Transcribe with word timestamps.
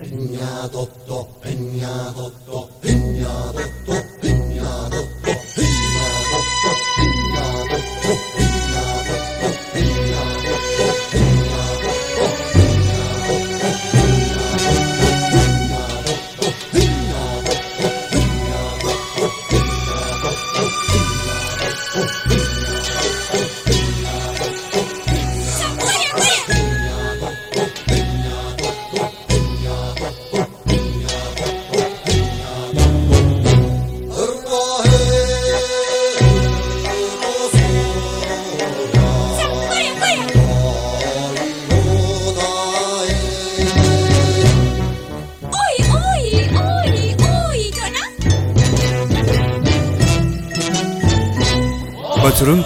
Peña 0.00 0.66
Doctor, 0.72 1.26
Peña 1.42 2.10
Doctor. 2.16 2.69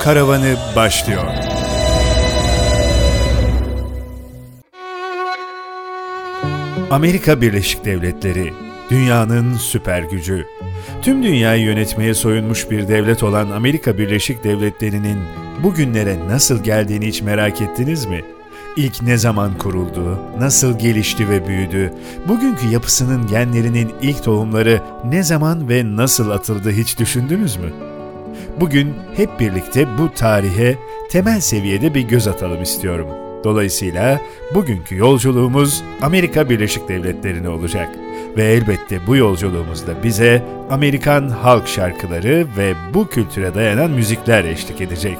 Karavanı 0.05 0.57
başlıyor. 0.77 1.23
Amerika 6.91 7.41
Birleşik 7.41 7.85
Devletleri, 7.85 8.53
dünyanın 8.91 9.55
süper 9.55 10.03
gücü. 10.03 10.47
Tüm 11.03 11.23
dünyayı 11.23 11.63
yönetmeye 11.63 12.15
soyunmuş 12.15 12.71
bir 12.71 12.89
devlet 12.89 13.23
olan 13.23 13.51
Amerika 13.51 13.99
Birleşik 13.99 14.45
Devletleri'nin 14.45 15.19
bugünlere 15.63 16.29
nasıl 16.29 16.63
geldiğini 16.63 17.07
hiç 17.07 17.23
merak 17.23 17.61
ettiniz 17.61 18.07
mi? 18.07 18.25
İlk 18.77 19.03
ne 19.03 19.17
zaman 19.17 19.59
kuruldu, 19.59 20.19
nasıl 20.39 20.79
gelişti 20.79 21.29
ve 21.29 21.47
büyüdü, 21.49 21.93
bugünkü 22.29 22.67
yapısının 22.67 23.27
genlerinin 23.27 23.93
ilk 24.03 24.25
tohumları 24.25 24.81
ne 25.05 25.23
zaman 25.23 25.69
ve 25.69 25.97
nasıl 25.97 26.31
atıldı 26.31 26.71
hiç 26.71 26.99
düşündünüz 26.99 27.57
mü? 27.57 27.94
Bugün 28.61 28.95
hep 29.17 29.41
birlikte 29.41 29.99
bu 29.99 30.15
tarihe 30.15 30.79
temel 31.11 31.41
seviyede 31.41 31.95
bir 31.95 32.01
göz 32.01 32.29
atalım 32.29 32.63
istiyorum. 32.63 33.07
Dolayısıyla 33.45 34.21
bugünkü 34.55 34.97
yolculuğumuz 34.97 35.83
Amerika 36.03 36.51
Birleşik 36.51 36.89
Devletleri'ne 36.89 37.49
olacak. 37.49 37.89
Ve 38.37 38.45
elbette 38.45 39.07
bu 39.07 39.17
yolculuğumuzda 39.17 40.03
bize 40.03 40.43
Amerikan 40.71 41.29
halk 41.29 41.69
şarkıları 41.69 42.47
ve 42.57 42.75
bu 42.95 43.09
kültüre 43.09 43.55
dayanan 43.55 43.91
müzikler 43.91 44.45
eşlik 44.45 44.81
edecek. 44.81 45.19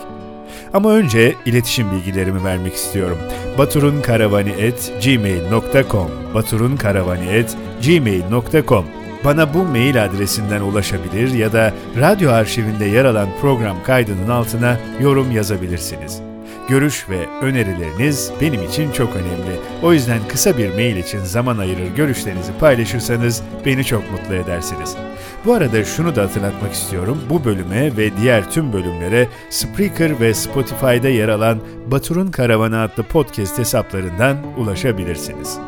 Ama 0.75 0.93
önce 0.93 1.35
iletişim 1.47 1.91
bilgilerimi 1.91 2.45
vermek 2.45 2.75
istiyorum. 2.75 3.19
baturunkaravani.gmail.com 3.59 6.11
baturunkaravani.gmail.com 6.35 9.04
Bana 9.25 9.55
bu 9.55 9.63
mail 9.63 10.05
adresinden 10.05 10.61
ulaşabilir 10.61 11.33
ya 11.33 11.53
da 11.53 11.73
radyo 12.01 12.31
arşivinde 12.31 12.85
yer 12.85 13.05
alan 13.05 13.29
program 13.41 13.83
kaydının 13.83 14.29
altına 14.29 14.79
yorum 15.01 15.31
yazabilirsiniz. 15.31 16.21
Görüş 16.69 17.09
ve 17.09 17.27
önerileriniz 17.43 18.33
benim 18.41 18.63
için 18.63 18.93
çok 18.93 19.17
önemli. 19.17 19.61
O 19.83 19.93
yüzden 19.93 20.19
kısa 20.29 20.59
bir 20.59 20.75
mail 20.75 20.97
için 20.97 21.19
zaman 21.19 21.59
ayırır 21.59 21.97
görüşlerinizi 21.97 22.53
paylaşırsanız 22.61 23.43
beni 23.67 23.85
çok 23.85 24.11
mutlu 24.13 24.35
edersiniz. 24.35 24.97
Bu 25.45 25.55
arada 25.55 25.85
şunu 25.85 26.17
da 26.17 26.23
hatırlatmak 26.23 26.73
istiyorum. 26.73 27.21
Bu 27.31 27.45
bölüme 27.45 27.97
ve 27.97 28.17
diğer 28.17 28.51
tüm 28.51 28.73
bölümlere 28.73 29.29
Spreaker 29.51 30.21
ve 30.21 30.35
Spotify'da 30.35 31.09
yer 31.09 31.29
alan 31.29 31.59
Batur'un 31.87 32.31
Karavanı 32.31 32.81
adlı 32.81 33.03
podcast 33.03 33.59
hesaplarından 33.59 34.37
ulaşabilirsiniz. 34.57 35.59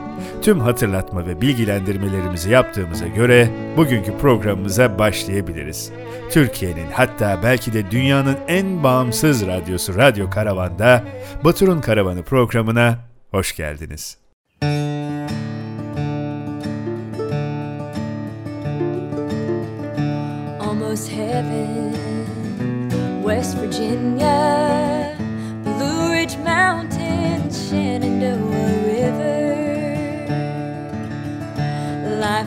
Tüm 0.43 0.60
hatırlatma 0.60 1.27
ve 1.27 1.41
bilgilendirmelerimizi 1.41 2.50
yaptığımıza 2.50 3.06
göre 3.06 3.49
bugünkü 3.77 4.19
programımıza 4.19 4.99
başlayabiliriz. 4.99 5.91
Türkiye'nin 6.31 6.91
hatta 6.93 7.41
belki 7.43 7.72
de 7.72 7.91
dünyanın 7.91 8.37
en 8.49 8.82
bağımsız 8.82 9.47
radyosu 9.47 9.94
Radyo 9.94 10.31
Karavan'da 10.31 11.04
Batur'un 11.44 11.81
Karavanı 11.81 12.22
programına 12.22 12.99
hoş 13.31 13.56
geldiniz. 13.56 14.19
almost 20.97 21.10
heaven. 21.10 21.93
West 23.25 23.56
Virginia, 23.60 24.86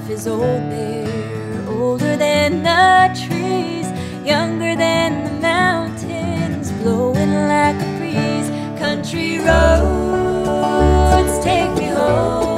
Is 0.10 0.28
old 0.28 0.42
there, 0.42 1.70
older 1.70 2.18
than 2.18 2.64
the 2.64 3.14
trees, 3.14 3.88
younger 4.26 4.76
than 4.76 5.24
the 5.24 5.32
mountains, 5.40 6.72
blowing 6.82 7.32
like 7.48 7.76
a 7.76 7.98
breeze. 8.00 8.50
Country 8.80 9.38
roads 9.38 11.36
take 11.44 11.72
me 11.78 11.90
home 11.90 12.58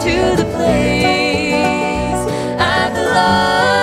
to 0.00 0.34
the 0.36 0.44
place 0.56 2.22
I 2.58 2.90
belong, 2.92 3.79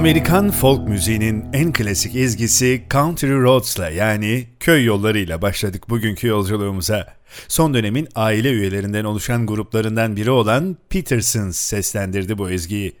Amerikan 0.00 0.50
folk 0.50 0.88
müziğinin 0.88 1.44
en 1.52 1.72
klasik 1.72 2.16
ezgisi 2.16 2.82
Country 2.90 3.42
Roads'la 3.42 3.90
yani 3.90 4.48
köy 4.60 4.84
yollarıyla 4.84 5.42
başladık 5.42 5.90
bugünkü 5.90 6.26
yolculuğumuza. 6.26 7.06
Son 7.48 7.74
dönemin 7.74 8.08
aile 8.14 8.50
üyelerinden 8.50 9.04
oluşan 9.04 9.46
gruplarından 9.46 10.16
biri 10.16 10.30
olan 10.30 10.76
Petersons 10.88 11.56
seslendirdi 11.58 12.38
bu 12.38 12.50
ezgiyi. 12.50 12.92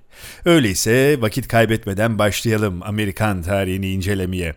Öyleyse 0.44 1.20
vakit 1.20 1.48
kaybetmeden 1.48 2.18
başlayalım 2.18 2.82
Amerikan 2.82 3.42
tarihini 3.42 3.90
incelemeye. 3.90 4.54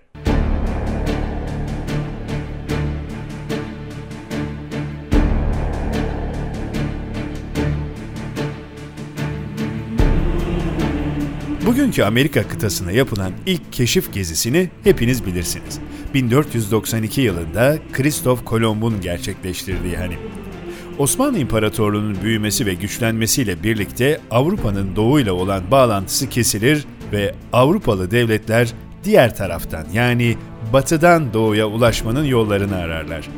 Bugünkü 11.65 12.03
Amerika 12.03 12.47
kıtasına 12.47 12.91
yapılan 12.91 13.31
ilk 13.45 13.73
keşif 13.73 14.13
gezisini 14.13 14.69
hepiniz 14.83 15.25
bilirsiniz. 15.25 15.79
1492 16.13 17.21
yılında 17.21 17.77
Kristof 17.93 18.45
Kolomb'un 18.45 19.01
gerçekleştirdiği 19.01 19.97
hani. 19.97 20.17
Osmanlı 20.97 21.37
İmparatorluğu'nun 21.39 22.21
büyümesi 22.23 22.65
ve 22.65 22.73
güçlenmesiyle 22.73 23.63
birlikte 23.63 24.19
Avrupa'nın 24.31 24.95
doğuyla 24.95 25.33
olan 25.33 25.71
bağlantısı 25.71 26.29
kesilir 26.29 26.85
ve 27.11 27.35
Avrupalı 27.53 28.11
devletler 28.11 28.73
diğer 29.03 29.35
taraftan 29.35 29.85
yani 29.93 30.37
batıdan 30.73 31.33
doğuya 31.33 31.67
ulaşmanın 31.67 32.25
yollarını 32.25 32.75
ararlar. 32.75 33.29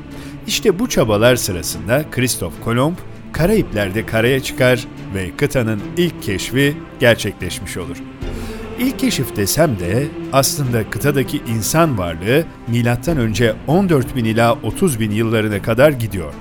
İşte 0.48 0.80
bu 0.80 0.89
çabalar 0.89 1.36
sırasında 1.36 2.06
Kristof 2.12 2.54
Kolomb 2.63 2.95
Karayipler'de 3.36 4.06
karaya 4.06 4.39
çıkar 4.39 4.88
ve 5.16 5.31
kıtanın 5.38 5.81
ilk 5.98 6.24
keşfi 6.24 6.77
gerçekleşmiş 7.00 7.77
olur. 7.77 7.98
İlk 8.80 9.00
keşif 9.00 9.36
desem 9.36 9.80
de 9.80 10.07
aslında 10.33 10.89
kıtadaki 10.89 11.38
insan 11.38 11.98
varlığı 11.98 12.44
M.Ö. 12.68 13.54
14 13.68 14.16
bin 14.16 14.25
ila 14.25 14.54
30 14.54 15.00
bin 15.00 15.12
yıllarına 15.12 15.62
kadar 15.62 15.89
gidiyor. 15.89 16.33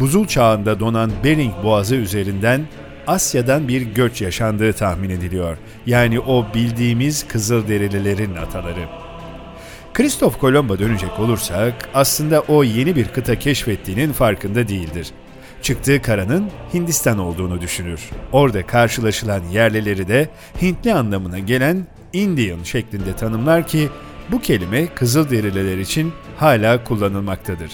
Buzul 0.00 0.26
çağında 0.26 0.80
donan 0.80 1.10
Bering 1.24 1.52
Boğazı 1.64 1.94
üzerinden 1.94 2.60
Asya'dan 3.06 3.68
bir 3.68 3.82
göç 3.82 4.20
yaşandığı 4.22 4.72
tahmin 4.72 5.10
ediliyor. 5.10 5.56
Yani 5.86 6.20
o 6.20 6.46
bildiğimiz 6.54 7.28
Kızılderililerin 7.28 8.34
ataları. 8.34 8.88
Kristof 9.94 10.38
Kolomba 10.38 10.78
dönecek 10.78 11.18
olursak 11.18 11.88
aslında 11.94 12.40
o 12.40 12.64
yeni 12.64 12.96
bir 12.96 13.08
kıta 13.08 13.38
keşfettiğinin 13.38 14.12
farkında 14.12 14.68
değildir 14.68 15.12
çıktığı 15.62 16.02
karanın 16.02 16.50
Hindistan 16.74 17.18
olduğunu 17.18 17.60
düşünür. 17.60 18.00
Orada 18.32 18.66
karşılaşılan 18.66 19.42
yerlileri 19.52 20.08
de 20.08 20.28
Hintli 20.62 20.94
anlamına 20.94 21.38
gelen 21.38 21.86
Indian 22.12 22.62
şeklinde 22.62 23.16
tanımlar 23.16 23.66
ki 23.66 23.88
bu 24.30 24.40
kelime 24.40 24.86
Kızılderililer 24.94 25.78
için 25.78 26.12
hala 26.36 26.84
kullanılmaktadır. 26.84 27.70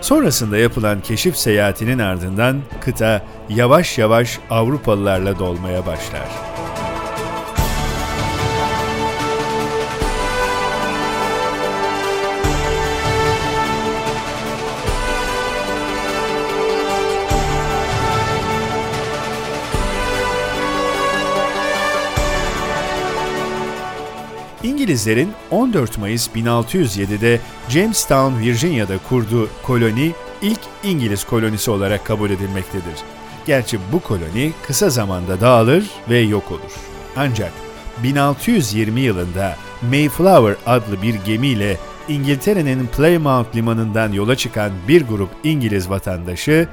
Sonrasında 0.00 0.58
yapılan 0.58 1.00
keşif 1.00 1.36
seyahatinin 1.36 1.98
ardından 1.98 2.60
kıta 2.80 3.22
yavaş 3.48 3.98
yavaş 3.98 4.38
Avrupalılarla 4.50 5.38
dolmaya 5.38 5.86
başlar. 5.86 6.28
İngilizlerin 24.88 25.32
14 25.50 25.98
Mayıs 25.98 26.28
1607'de 26.28 27.40
Jamestown, 27.68 28.38
Virginia'da 28.38 28.98
kurduğu 29.08 29.48
koloni 29.62 30.12
ilk 30.42 30.60
İngiliz 30.84 31.24
kolonisi 31.24 31.70
olarak 31.70 32.06
kabul 32.06 32.30
edilmektedir. 32.30 32.94
Gerçi 33.46 33.78
bu 33.92 34.00
koloni 34.00 34.52
kısa 34.66 34.90
zamanda 34.90 35.40
dağılır 35.40 35.84
ve 36.10 36.18
yok 36.18 36.52
olur. 36.52 36.72
Ancak 37.16 37.52
1620 38.02 39.00
yılında 39.00 39.56
Mayflower 39.90 40.56
adlı 40.66 41.02
bir 41.02 41.14
gemiyle 41.14 41.76
İngiltere'nin 42.08 42.86
Plymouth 42.86 43.56
limanından 43.56 44.12
yola 44.12 44.36
çıkan 44.36 44.72
bir 44.88 45.02
grup 45.02 45.30
İngiliz 45.44 45.90
vatandaşı 45.90 46.68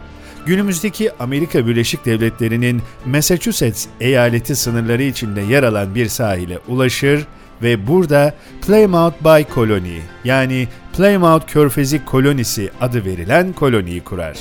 günümüzdeki 0.46 1.12
Amerika 1.20 1.68
Birleşik 1.68 2.06
Devletleri'nin 2.06 2.82
Massachusetts 3.06 3.86
eyaleti 4.00 4.56
sınırları 4.56 5.04
içinde 5.04 5.42
yer 5.42 5.64
alan 5.64 5.96
bir 5.96 6.08
sahile 6.08 6.60
ulaşır 6.68 7.28
ve 7.62 7.88
burada 7.88 8.34
Plymouth 8.68 9.24
Bay 9.24 9.46
Colony 9.56 10.00
yani 10.24 10.68
Plymouth 10.98 11.48
Körfezi 11.48 12.06
Kolonisi 12.06 12.70
adı 12.82 13.06
verilen 13.06 13.54
koloniyi 13.54 14.02
kurar. 14.02 14.38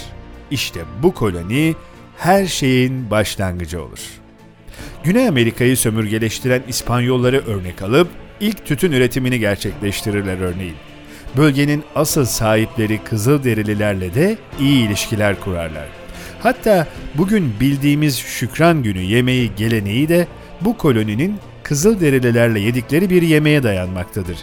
İşte 0.50 0.81
bu 1.02 1.14
koloni 1.14 1.75
her 2.16 2.46
şeyin 2.46 3.11
başlangıcı 3.11 3.82
olur. 3.82 4.00
Güney 5.05 5.28
Amerika'yı 5.28 5.76
sömürgeleştiren 5.76 6.62
İspanyolları 6.69 7.46
örnek 7.46 7.82
alıp 7.82 8.08
ilk 8.40 8.66
tütün 8.66 8.93
üretimini 8.93 9.38
gerçekleştirirler 9.38 10.38
örneğin. 10.38 10.76
Bölgenin 11.37 11.84
asıl 11.94 12.25
sahipleri 12.25 12.99
Kızılderililerle 13.05 14.14
de 14.14 14.37
iyi 14.60 14.88
ilişkiler 14.88 15.40
kurarlar. 15.40 15.88
Hatta 16.43 16.87
bugün 17.14 17.52
bildiğimiz 17.60 18.19
Şükran 18.19 18.82
Günü 18.82 19.00
yemeği 19.00 19.50
geleneği 19.56 20.08
de 20.08 20.26
bu 20.60 20.76
koloninin 20.76 21.38
Kızılderililerle 21.64 22.61
yedikleri 22.61 23.11
bir 23.11 23.22
yemeğe 23.22 23.62
dayanmaktadır. 23.62 24.38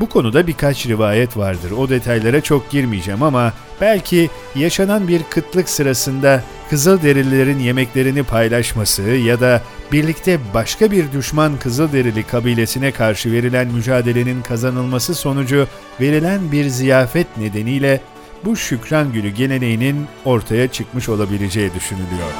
Bu 0.00 0.08
konuda 0.08 0.46
birkaç 0.46 0.86
rivayet 0.86 1.36
vardır. 1.36 1.70
O 1.70 1.88
detaylara 1.88 2.40
çok 2.40 2.70
girmeyeceğim 2.70 3.22
ama 3.22 3.52
belki 3.80 4.30
yaşanan 4.54 5.08
bir 5.08 5.22
kıtlık 5.30 5.68
sırasında 5.68 6.42
Kızılderililerin 6.70 7.58
yemeklerini 7.58 8.22
paylaşması 8.22 9.02
ya 9.02 9.40
da 9.40 9.62
birlikte 9.92 10.38
başka 10.54 10.90
bir 10.90 11.12
düşman 11.12 11.56
Kızılderili 11.58 12.22
kabilesine 12.22 12.92
karşı 12.92 13.32
verilen 13.32 13.68
mücadelenin 13.68 14.42
kazanılması 14.42 15.14
sonucu 15.14 15.66
verilen 16.00 16.52
bir 16.52 16.68
ziyafet 16.68 17.36
nedeniyle 17.36 18.00
bu 18.44 18.56
şükran 18.56 19.12
günü 19.12 19.28
geleneğinin 19.28 20.06
ortaya 20.24 20.68
çıkmış 20.68 21.08
olabileceği 21.08 21.74
düşünülüyor. 21.74 22.32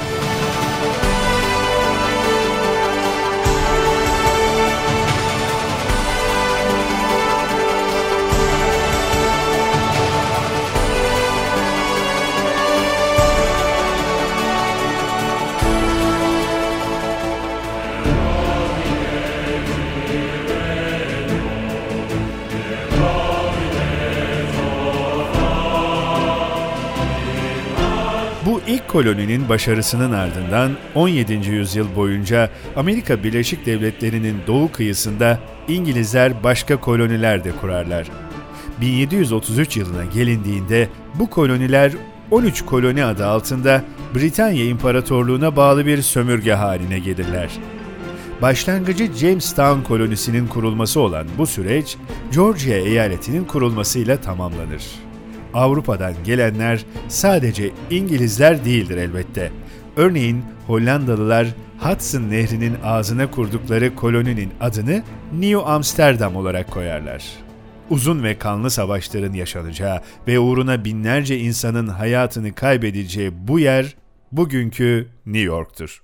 Koloninin 28.92 29.48
başarısının 29.48 30.12
ardından 30.12 30.72
17. 30.94 31.32
yüzyıl 31.50 31.96
boyunca 31.96 32.50
Amerika 32.76 33.24
Birleşik 33.24 33.66
Devletleri'nin 33.66 34.36
doğu 34.46 34.72
kıyısında 34.72 35.40
İngilizler 35.68 36.44
başka 36.44 36.76
koloniler 36.76 37.44
de 37.44 37.50
kurarlar. 37.60 38.06
1733 38.80 39.76
yılına 39.76 40.04
gelindiğinde 40.04 40.88
bu 41.14 41.30
koloniler 41.30 41.92
13 42.30 42.64
koloni 42.64 43.04
adı 43.04 43.26
altında 43.26 43.84
Britanya 44.14 44.64
İmparatorluğu'na 44.64 45.56
bağlı 45.56 45.86
bir 45.86 46.02
sömürge 46.02 46.52
haline 46.52 46.98
gelirler. 46.98 47.50
Başlangıcı 48.42 49.12
Jamestown 49.12 49.82
kolonisinin 49.82 50.46
kurulması 50.46 51.00
olan 51.00 51.26
bu 51.38 51.46
süreç, 51.46 51.96
Georgia 52.32 52.74
eyaletinin 52.74 53.44
kurulmasıyla 53.44 54.20
tamamlanır. 54.20 55.09
Avrupa'dan 55.54 56.14
gelenler 56.24 56.84
sadece 57.08 57.70
İngilizler 57.90 58.64
değildir 58.64 58.96
elbette. 58.96 59.52
Örneğin 59.96 60.44
Hollandalılar 60.66 61.46
Hudson 61.78 62.30
Nehri'nin 62.30 62.76
ağzına 62.84 63.30
kurdukları 63.30 63.94
koloninin 63.94 64.50
adını 64.60 65.02
New 65.32 65.58
Amsterdam 65.58 66.36
olarak 66.36 66.70
koyarlar. 66.70 67.24
Uzun 67.90 68.22
ve 68.22 68.38
kanlı 68.38 68.70
savaşların 68.70 69.32
yaşanacağı 69.32 70.00
ve 70.28 70.38
uğruna 70.38 70.84
binlerce 70.84 71.38
insanın 71.38 71.88
hayatını 71.88 72.54
kaybedeceği 72.54 73.30
bu 73.48 73.60
yer 73.60 73.96
bugünkü 74.32 75.08
New 75.26 75.40
York'tur. 75.40 76.02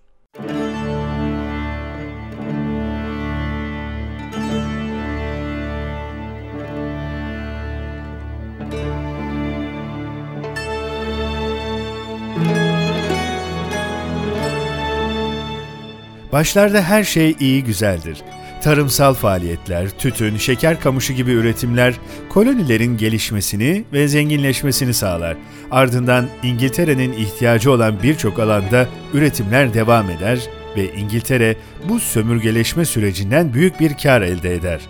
Başlarda 16.36 16.82
her 16.82 17.04
şey 17.04 17.36
iyi 17.40 17.64
güzeldir. 17.64 18.22
Tarımsal 18.62 19.14
faaliyetler, 19.14 19.90
tütün, 19.90 20.36
şeker 20.36 20.80
kamışı 20.80 21.12
gibi 21.12 21.30
üretimler 21.30 21.94
kolonilerin 22.28 22.96
gelişmesini 22.96 23.84
ve 23.92 24.08
zenginleşmesini 24.08 24.94
sağlar. 24.94 25.36
Ardından 25.70 26.28
İngiltere'nin 26.42 27.12
ihtiyacı 27.12 27.72
olan 27.72 28.02
birçok 28.02 28.38
alanda 28.38 28.86
üretimler 29.14 29.74
devam 29.74 30.10
eder 30.10 30.40
ve 30.76 30.94
İngiltere 30.94 31.56
bu 31.88 32.00
sömürgeleşme 32.00 32.84
sürecinden 32.84 33.54
büyük 33.54 33.80
bir 33.80 33.94
kar 33.94 34.22
elde 34.22 34.54
eder. 34.54 34.80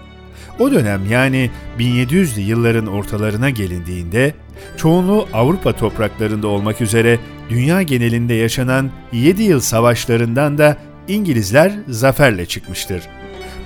O 0.59 0.73
dönem 0.73 1.01
yani 1.11 1.51
1700'lü 1.79 2.41
yılların 2.41 2.87
ortalarına 2.87 3.51
gelindiğinde 3.51 4.35
çoğunluğu 4.77 5.29
Avrupa 5.33 5.73
topraklarında 5.73 6.49
olmak 6.49 6.81
üzere 6.81 7.19
dünya 7.51 7.83
genelinde 7.83 8.35
yaşanan 8.35 8.91
7 9.13 9.43
yıl 9.43 9.61
savaşlarından 9.61 10.59
da 10.59 10.77
İngilizler 11.09 11.73
zaferle 11.89 12.47
çıkmıştır. 12.47 13.03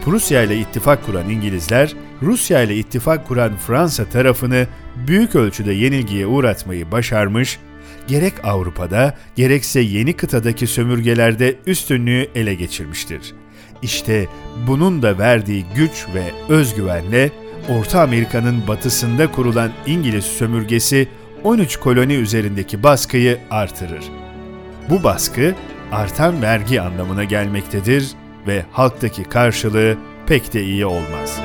Prusya 0.04 0.42
ile 0.42 0.58
ittifak 0.58 1.06
kuran 1.06 1.30
İngilizler, 1.30 1.94
Rusya 2.22 2.62
ile 2.62 2.76
ittifak 2.76 3.28
kuran 3.28 3.56
Fransa 3.56 4.04
tarafını 4.04 4.66
büyük 5.06 5.34
ölçüde 5.34 5.72
yenilgiye 5.72 6.26
uğratmayı 6.26 6.92
başarmış, 6.92 7.58
gerek 8.08 8.34
Avrupa'da 8.42 9.14
gerekse 9.36 9.80
yeni 9.80 10.12
kıtadaki 10.12 10.66
sömürgelerde 10.66 11.56
üstünlüğü 11.66 12.28
ele 12.34 12.54
geçirmiştir. 12.54 13.34
İşte 13.82 14.26
bunun 14.66 15.02
da 15.02 15.18
verdiği 15.18 15.64
güç 15.74 16.06
ve 16.14 16.54
özgüvenle 16.54 17.30
Orta 17.68 18.02
Amerika'nın 18.02 18.68
batısında 18.68 19.32
kurulan 19.32 19.70
İngiliz 19.86 20.24
sömürgesi 20.24 21.08
13 21.44 21.76
koloni 21.76 22.14
üzerindeki 22.14 22.82
baskıyı 22.82 23.38
artırır. 23.50 24.04
Bu 24.90 25.04
baskı 25.04 25.54
artan 25.92 26.42
vergi 26.42 26.80
anlamına 26.80 27.24
gelmektedir 27.24 28.08
ve 28.46 28.64
halktaki 28.72 29.24
karşılığı 29.24 29.96
pek 30.26 30.52
de 30.52 30.62
iyi 30.64 30.86
olmaz. 30.86 31.40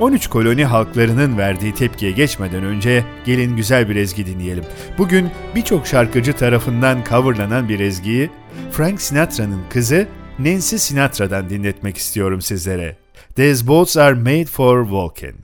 ...13 0.00 0.28
koloni 0.28 0.64
halklarının 0.64 1.38
verdiği 1.38 1.74
tepkiye 1.74 2.12
geçmeden 2.12 2.64
önce 2.64 3.04
gelin 3.24 3.56
güzel 3.56 3.88
bir 3.88 3.96
ezgi 3.96 4.26
dinleyelim. 4.26 4.64
Bugün 4.98 5.30
birçok 5.54 5.86
şarkıcı 5.86 6.32
tarafından 6.32 6.98
coverlanan 7.08 7.68
bir 7.68 7.80
ezgiyi 7.80 8.30
Frank 8.72 9.02
Sinatra'nın 9.02 9.60
kızı 9.70 10.08
Nancy 10.38 10.76
Sinatra'dan 10.76 11.50
dinletmek 11.50 11.96
istiyorum 11.96 12.42
sizlere. 12.42 12.96
These 13.34 13.66
boats 13.66 13.96
are 13.96 14.14
made 14.14 14.44
for 14.44 14.84
walking. 14.84 15.43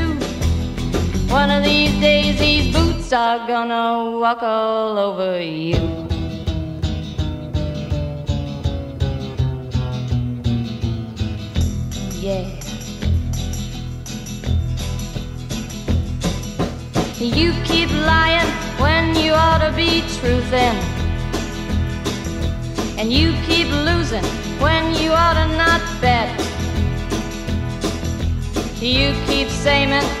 One 1.31 1.49
of 1.49 1.63
these 1.63 1.97
days, 2.01 2.37
these 2.37 2.75
boots 2.75 3.13
are 3.13 3.47
gonna 3.47 4.19
walk 4.19 4.43
all 4.43 4.99
over 4.99 5.41
you. 5.41 5.79
Yeah. 12.19 12.45
You 17.17 17.53
keep 17.63 17.89
lying 17.91 18.51
when 18.77 19.15
you 19.15 19.31
ought 19.31 19.59
to 19.59 19.71
be 19.73 20.01
truthing. 20.19 20.77
And 22.99 23.13
you 23.13 23.31
keep 23.47 23.67
losing 23.67 24.25
when 24.59 24.93
you 25.01 25.11
ought 25.11 25.35
to 25.35 25.47
not 25.55 25.81
bet. 26.01 26.29
You 28.81 29.15
keep 29.27 29.47
saying 29.47 30.20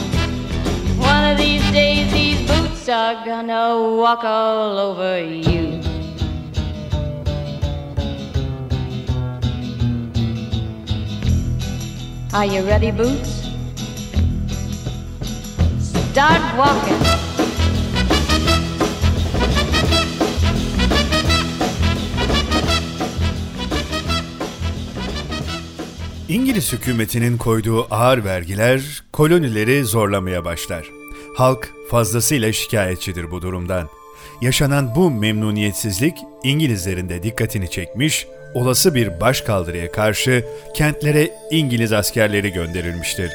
Of 1.31 1.37
these 1.37 1.71
days, 1.71 2.11
these 2.11 2.41
boots 2.45 2.89
are 2.89 3.15
gonna 3.25 3.79
walk 3.95 4.25
all 4.25 4.77
over 4.77 5.23
you. 5.23 5.79
Are 12.33 12.45
you 12.45 12.67
ready, 12.67 12.91
Boots? 12.91 13.47
Start 15.79 16.43
walking. 16.57 17.01
İngiliz 26.29 26.73
hükümetinin 26.73 27.37
koyduğu 27.37 27.87
ağır 27.91 28.23
vergiler 28.23 29.03
kolonileri 29.11 29.85
zorlamaya 29.85 30.45
başlar. 30.45 31.00
Halk 31.41 31.73
fazlasıyla 31.89 32.53
şikayetçidir 32.53 33.31
bu 33.31 33.41
durumdan. 33.41 33.89
Yaşanan 34.41 34.95
bu 34.95 35.11
memnuniyetsizlik 35.11 36.17
İngilizlerin 36.43 37.09
de 37.09 37.23
dikkatini 37.23 37.69
çekmiş, 37.69 38.27
olası 38.53 38.95
bir 38.95 39.21
başkaldırıya 39.21 39.91
karşı 39.91 40.45
kentlere 40.75 41.31
İngiliz 41.51 41.93
askerleri 41.93 42.53
gönderilmiştir. 42.53 43.31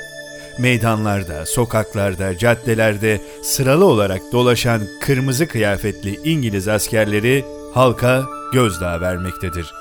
Meydanlarda, 0.61 1.47
sokaklarda, 1.47 2.39
caddelerde 2.39 3.21
sıralı 3.43 3.85
olarak 3.85 4.21
dolaşan 4.33 4.81
kırmızı 5.03 5.49
kıyafetli 5.49 6.21
İngiliz 6.25 6.69
askerleri 6.69 7.45
halka 7.75 8.25
gözdağı 8.53 9.01
vermektedir. 9.01 9.73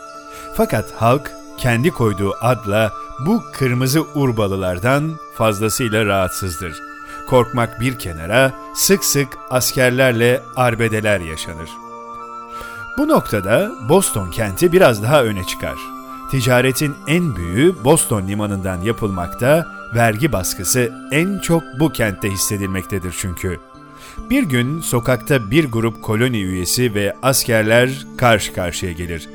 Fakat 0.57 0.91
halk 0.91 1.31
kendi 1.57 1.91
koyduğu 1.91 2.33
adla 2.41 2.93
bu 3.25 3.43
kırmızı 3.53 4.01
urbalılardan 4.01 5.17
fazlasıyla 5.37 6.05
rahatsızdır. 6.05 6.94
Korkmak 7.27 7.79
bir 7.79 7.99
kenara 7.99 8.51
sık 8.75 9.03
sık 9.03 9.27
askerlerle 9.49 10.41
arbedeler 10.55 11.19
yaşanır. 11.19 11.69
Bu 12.97 13.07
noktada 13.07 13.71
Boston 13.89 14.31
kenti 14.31 14.71
biraz 14.71 15.03
daha 15.03 15.23
öne 15.23 15.43
çıkar. 15.43 15.75
Ticaretin 16.31 16.95
en 17.07 17.35
büyüğü 17.35 17.83
Boston 17.83 18.27
limanından 18.27 18.81
yapılmakta, 18.81 19.67
vergi 19.95 20.31
baskısı 20.31 20.93
en 21.11 21.39
çok 21.39 21.63
bu 21.79 21.89
kentte 21.89 22.31
hissedilmektedir 22.31 23.15
çünkü. 23.17 23.59
Bir 24.29 24.43
gün 24.43 24.81
sokakta 24.81 25.51
bir 25.51 25.65
grup 25.71 26.03
koloni 26.03 26.41
üyesi 26.41 26.95
ve 26.95 27.13
askerler 27.23 28.05
karşı 28.17 28.53
karşıya 28.53 28.91
gelir. 28.91 29.29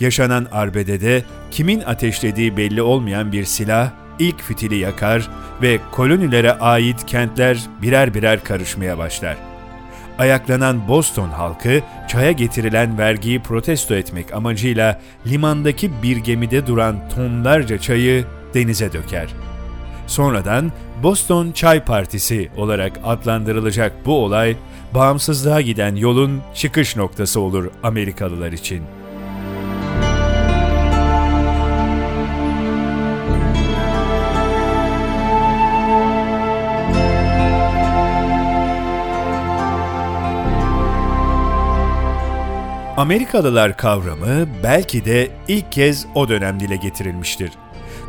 Yaşanan 0.00 0.46
arbedede 0.52 1.24
kimin 1.50 1.80
ateşlediği 1.80 2.56
belli 2.56 2.82
olmayan 2.82 3.32
bir 3.32 3.44
silah 3.44 3.90
ilk 4.18 4.40
fitili 4.40 4.76
yakar 4.76 5.30
ve 5.62 5.78
kolonilere 5.92 6.52
ait 6.52 7.06
kentler 7.06 7.58
birer 7.82 8.14
birer 8.14 8.44
karışmaya 8.44 8.98
başlar. 8.98 9.36
Ayaklanan 10.18 10.88
Boston 10.88 11.28
halkı 11.28 11.82
çaya 12.08 12.32
getirilen 12.32 12.98
vergiyi 12.98 13.42
protesto 13.42 13.94
etmek 13.94 14.34
amacıyla 14.34 15.00
limandaki 15.26 16.02
bir 16.02 16.16
gemide 16.16 16.66
duran 16.66 17.08
tonlarca 17.14 17.78
çayı 17.78 18.24
denize 18.54 18.92
döker. 18.92 19.28
Sonradan 20.06 20.72
Boston 21.02 21.52
Çay 21.52 21.84
Partisi 21.84 22.50
olarak 22.56 23.00
adlandırılacak 23.04 24.06
bu 24.06 24.24
olay, 24.24 24.56
bağımsızlığa 24.94 25.60
giden 25.60 25.96
yolun 25.96 26.42
çıkış 26.54 26.96
noktası 26.96 27.40
olur 27.40 27.70
Amerikalılar 27.82 28.52
için. 28.52 28.82
Amerikalılar 42.96 43.76
kavramı 43.76 44.48
belki 44.62 45.04
de 45.04 45.30
ilk 45.48 45.72
kez 45.72 46.06
o 46.14 46.28
dönem 46.28 46.60
dile 46.60 46.76
getirilmiştir. 46.76 47.50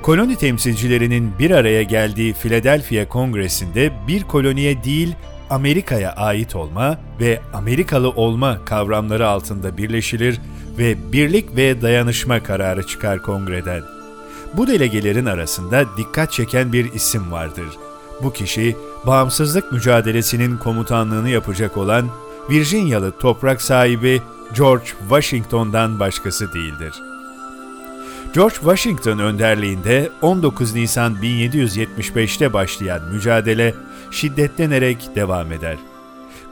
Koloni 0.02 0.36
temsilcilerinin 0.36 1.32
bir 1.40 1.52
araya 1.52 1.84
geldiği 1.84 2.34
Philadelphia 2.34 3.10
Kongresi'nde 3.10 3.92
bir 4.08 4.24
koloniye 4.24 4.84
değil 4.84 5.16
Amerika'ya 5.50 6.12
ait 6.12 6.56
olma 6.56 6.98
ve 7.20 7.40
Amerikalı 7.54 8.10
olma 8.10 8.66
kavramları 8.66 9.28
altında 9.28 9.78
birleşilir 9.78 10.40
ve 10.78 11.12
birlik 11.12 11.56
ve 11.56 11.82
dayanışma 11.82 12.44
kararı 12.44 12.88
çıkar 12.88 13.22
kongreden. 13.22 13.82
Bu 14.54 14.68
delegelerin 14.68 15.26
arasında 15.26 15.86
dikkat 15.98 16.32
çeken 16.32 16.74
bir 16.74 16.94
isim 16.94 17.32
vardır. 17.32 17.68
Bu 18.24 18.34
kişi 18.34 18.76
bağımsızlık 19.06 19.72
mücadelesinin 19.72 20.58
komutanlığını 20.58 21.30
yapacak 21.30 21.78
olan 21.78 22.10
Virginialı 22.50 23.12
toprak 23.20 23.62
sahibi 23.62 24.22
George 24.56 24.86
Washington'dan 24.86 26.00
başkası 26.00 26.54
değildir. 26.54 26.94
George 28.34 28.56
Washington 28.56 29.20
önderliğinde 29.20 30.10
19 30.22 30.76
Nisan 30.76 31.16
1775'te 31.16 32.54
başlayan 32.54 33.02
mücadele 33.14 33.74
şiddetlenerek 34.12 35.16
devam 35.16 35.52
eder. 35.52 35.78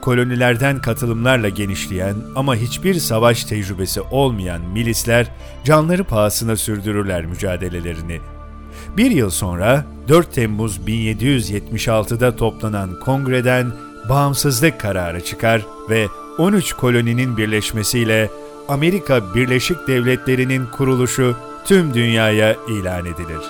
Kolonilerden 0.00 0.80
katılımlarla 0.80 1.48
genişleyen 1.48 2.14
ama 2.36 2.56
hiçbir 2.56 2.94
savaş 2.94 3.44
tecrübesi 3.44 4.00
olmayan 4.00 4.60
milisler 4.62 5.26
canları 5.64 6.04
pahasına 6.04 6.56
sürdürürler 6.56 7.26
mücadelelerini. 7.26 8.20
Bir 8.96 9.10
yıl 9.10 9.30
sonra 9.30 9.84
4 10.08 10.32
Temmuz 10.32 10.78
1776'da 10.78 12.36
toplanan 12.36 13.00
kongreden 13.00 13.72
bağımsızlık 14.08 14.80
kararı 14.80 15.24
çıkar 15.24 15.62
ve 15.90 16.06
13 16.38 16.72
koloninin 16.72 17.36
birleşmesiyle 17.36 18.30
Amerika 18.68 19.34
Birleşik 19.34 19.88
Devletleri'nin 19.88 20.66
kuruluşu 20.66 21.36
tüm 21.64 21.94
dünyaya 21.94 22.56
ilan 22.68 23.06
edilir. 23.06 23.40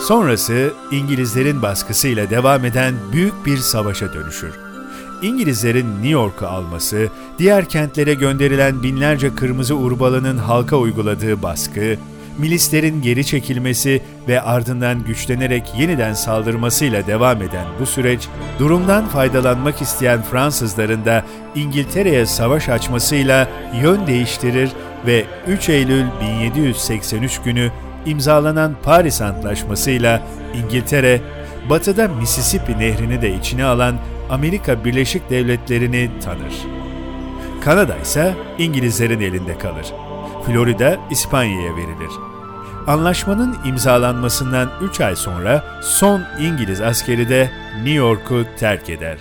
Sonrası 0.00 0.72
İngilizlerin 0.90 1.62
baskısıyla 1.62 2.30
devam 2.30 2.64
eden 2.64 2.94
büyük 3.12 3.46
bir 3.46 3.56
savaşa 3.56 4.14
dönüşür. 4.14 4.52
İngilizlerin 5.22 5.92
New 5.94 6.08
York'u 6.08 6.46
alması, 6.46 7.08
diğer 7.38 7.68
kentlere 7.68 8.14
gönderilen 8.14 8.82
binlerce 8.82 9.34
kırmızı 9.34 9.74
urbalının 9.74 10.36
halka 10.36 10.76
uyguladığı 10.76 11.42
baskı, 11.42 11.96
milislerin 12.40 13.02
geri 13.02 13.26
çekilmesi 13.26 14.02
ve 14.28 14.40
ardından 14.40 15.04
güçlenerek 15.04 15.72
yeniden 15.78 16.14
saldırmasıyla 16.14 17.06
devam 17.06 17.42
eden 17.42 17.66
bu 17.80 17.86
süreç, 17.86 18.28
durumdan 18.58 19.06
faydalanmak 19.08 19.82
isteyen 19.82 20.22
Fransızların 20.22 21.04
da 21.04 21.24
İngiltere'ye 21.54 22.26
savaş 22.26 22.68
açmasıyla 22.68 23.48
yön 23.82 24.06
değiştirir 24.06 24.70
ve 25.06 25.24
3 25.46 25.68
Eylül 25.68 26.04
1783 26.42 27.40
günü 27.42 27.70
imzalanan 28.06 28.76
Paris 28.82 29.20
Antlaşması'yla 29.20 30.22
İngiltere, 30.64 31.20
batıda 31.70 32.08
Mississippi 32.08 32.78
nehrini 32.78 33.22
de 33.22 33.34
içine 33.34 33.64
alan 33.64 33.96
Amerika 34.30 34.84
Birleşik 34.84 35.30
Devletleri'ni 35.30 36.10
tanır. 36.24 36.54
Kanada 37.64 37.96
ise 37.96 38.34
İngilizlerin 38.58 39.20
elinde 39.20 39.58
kalır. 39.58 39.86
Florida 40.46 40.98
İspanya'ya 41.10 41.76
verilir. 41.76 42.29
Anlaşmanın 42.90 43.56
imzalanmasından 43.64 44.70
3 44.82 45.00
ay 45.00 45.16
sonra 45.16 45.64
son 45.82 46.22
İngiliz 46.40 46.80
askeri 46.80 47.28
de 47.28 47.50
New 47.76 47.90
York'u 47.90 48.44
terk 48.58 48.90
eder. 48.90 49.16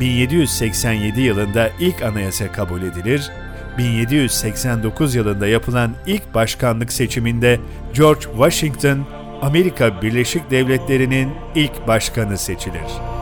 1787 0.00 1.20
yılında 1.20 1.70
ilk 1.80 2.02
anayasa 2.02 2.52
kabul 2.52 2.82
edilir 2.82 3.30
1789 3.78 5.14
yılında 5.14 5.46
yapılan 5.46 5.94
ilk 6.06 6.34
başkanlık 6.34 6.92
seçiminde 6.92 7.60
George 7.94 8.20
Washington, 8.20 9.06
Amerika 9.42 10.02
Birleşik 10.02 10.50
Devletleri'nin 10.50 11.30
ilk 11.54 11.88
başkanı 11.88 12.38
seçilir. 12.38 13.15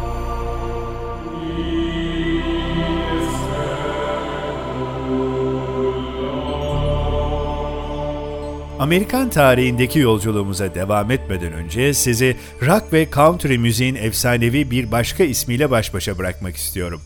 Amerikan 8.78 9.30
tarihindeki 9.30 9.98
yolculuğumuza 9.98 10.74
devam 10.74 11.10
etmeden 11.10 11.52
önce 11.52 11.94
sizi 11.94 12.36
rock 12.62 12.92
ve 12.92 13.08
country 13.14 13.58
müziğin 13.58 13.94
efsanevi 13.94 14.70
bir 14.70 14.92
başka 14.92 15.24
ismiyle 15.24 15.70
baş 15.70 15.94
başa 15.94 16.18
bırakmak 16.18 16.56
istiyorum. 16.56 17.02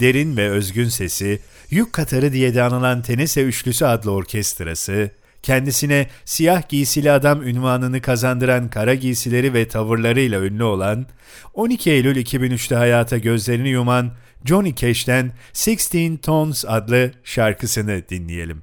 Derin 0.00 0.36
ve 0.36 0.50
özgün 0.50 0.88
sesi, 0.88 1.40
Yük 1.70 1.92
Katarı 1.92 2.32
diye 2.32 2.54
de 2.54 2.62
anılan 2.62 3.02
Tenese 3.02 3.42
Üçlüsü 3.42 3.84
adlı 3.84 4.10
orkestrası, 4.10 5.10
kendisine 5.42 6.06
siyah 6.24 6.68
giysili 6.68 7.10
adam 7.10 7.42
ünvanını 7.42 8.00
kazandıran 8.02 8.70
kara 8.70 8.94
giysileri 8.94 9.54
ve 9.54 9.68
tavırlarıyla 9.68 10.40
ünlü 10.40 10.64
olan, 10.64 11.06
12 11.54 11.90
Eylül 11.90 12.16
2003'te 12.16 12.74
hayata 12.74 13.18
gözlerini 13.18 13.68
yuman 13.68 14.12
Johnny 14.44 14.74
Cash'ten 14.74 15.32
16 15.68 16.20
Tons 16.20 16.64
adlı 16.64 17.10
şarkısını 17.24 18.02
dinleyelim. 18.08 18.62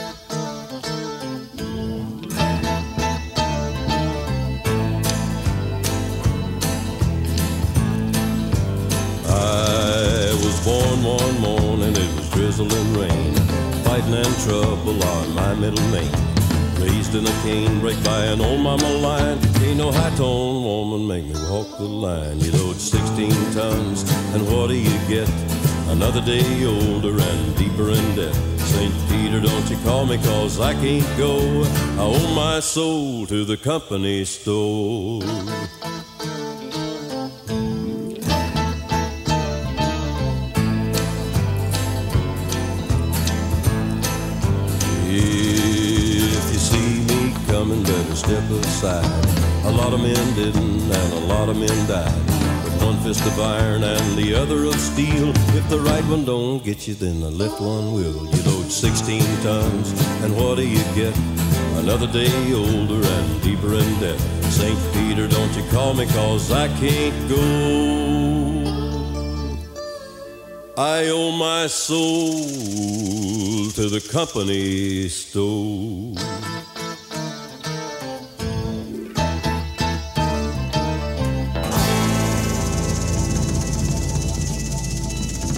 And 14.13 14.35
trouble 14.39 15.03
on 15.03 15.33
my 15.33 15.53
middle 15.55 15.87
name. 15.89 16.11
Raised 16.79 17.15
in 17.15 17.25
a 17.25 17.35
canebrake 17.43 18.03
by 18.03 18.25
an 18.25 18.41
old 18.41 18.61
mama 18.61 18.89
lion. 18.89 19.39
Ain't 19.63 19.77
no 19.77 19.91
high 19.91 20.15
tone 20.15 20.63
woman 20.63 21.07
make 21.07 21.25
me 21.25 21.35
walk 21.49 21.77
the 21.77 21.83
line. 21.83 22.39
You 22.39 22.51
load 22.51 22.77
16 22.77 23.31
tons, 23.53 24.03
and 24.33 24.45
what 24.47 24.67
do 24.67 24.75
you 24.75 24.97
get? 25.07 25.29
Another 25.89 26.21
day 26.21 26.65
older 26.65 27.19
and 27.19 27.57
deeper 27.57 27.89
in 27.89 28.15
debt. 28.15 28.33
St. 28.59 28.93
Peter, 29.09 29.39
don't 29.39 29.69
you 29.69 29.77
call 29.83 30.05
me, 30.05 30.17
cause 30.17 30.59
I 30.59 30.73
can't 30.73 31.05
go. 31.17 31.63
I 31.97 32.03
owe 32.03 32.35
my 32.35 32.59
soul 32.59 33.27
to 33.27 33.45
the 33.45 33.57
company 33.57 34.25
store. 34.25 35.21
Coming, 48.01 48.13
better 48.13 48.15
step 48.15 48.43
aside. 48.49 49.65
A 49.65 49.71
lot 49.71 49.93
of 49.93 50.01
men 50.01 50.35
didn't, 50.35 50.91
and 50.91 51.13
a 51.13 51.19
lot 51.27 51.49
of 51.49 51.57
men 51.57 51.87
died. 51.87 52.13
With 52.63 52.83
one 52.83 52.97
fist 52.99 53.25
of 53.25 53.39
iron 53.39 53.83
and 53.83 54.17
the 54.17 54.33
other 54.35 54.65
of 54.65 54.75
steel. 54.75 55.29
If 55.55 55.69
the 55.69 55.79
right 55.79 56.03
one 56.05 56.25
don't 56.25 56.63
get 56.63 56.87
you, 56.87 56.93
then 56.93 57.19
the 57.19 57.29
left 57.31 57.61
one 57.61 57.93
will. 57.93 58.27
You 58.33 58.43
load 58.43 58.71
16 58.71 59.21
tons, 59.41 59.91
and 60.23 60.35
what 60.35 60.55
do 60.55 60.67
you 60.67 60.83
get? 60.95 61.15
Another 61.77 62.07
day 62.07 62.53
older 62.53 63.01
and 63.05 63.41
deeper 63.41 63.73
in 63.73 63.99
debt. 63.99 64.19
St. 64.51 64.77
Peter, 64.93 65.27
don't 65.27 65.55
you 65.55 65.63
call 65.71 65.93
me, 65.93 66.05
cause 66.07 66.51
I 66.51 66.67
can't 66.79 67.29
go. 67.29 68.11
I 70.77 71.09
owe 71.09 71.31
my 71.31 71.67
soul 71.67 72.41
to 73.71 73.89
the 73.89 74.01
company 74.11 75.07
store. 75.09 76.15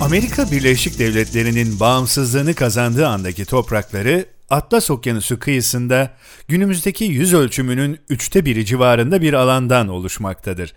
Amerika 0.03 0.51
Birleşik 0.51 0.99
Devletleri'nin 0.99 1.79
bağımsızlığını 1.79 2.53
kazandığı 2.53 3.07
andaki 3.07 3.45
toprakları 3.45 4.25
Atlas 4.49 4.91
Okyanusu 4.91 5.39
kıyısında 5.39 6.13
günümüzdeki 6.47 7.03
yüz 7.03 7.33
ölçümünün 7.33 7.99
üçte 8.09 8.45
biri 8.45 8.65
civarında 8.65 9.21
bir 9.21 9.33
alandan 9.33 9.87
oluşmaktadır. 9.87 10.73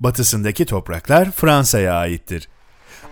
Batısındaki 0.00 0.66
topraklar 0.66 1.30
Fransa'ya 1.30 1.94
aittir. 1.94 2.48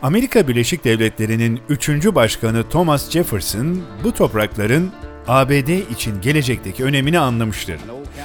Amerika 0.02 0.48
Birleşik 0.48 0.84
Devletleri'nin 0.84 1.60
3. 1.68 1.88
Başkanı 1.88 2.68
Thomas 2.68 3.10
Jefferson 3.10 3.82
bu 4.04 4.12
toprakların 4.12 4.92
ABD 5.28 5.90
için 5.90 6.20
gelecekteki 6.20 6.84
önemini 6.84 7.18
anlamıştır. 7.18 7.80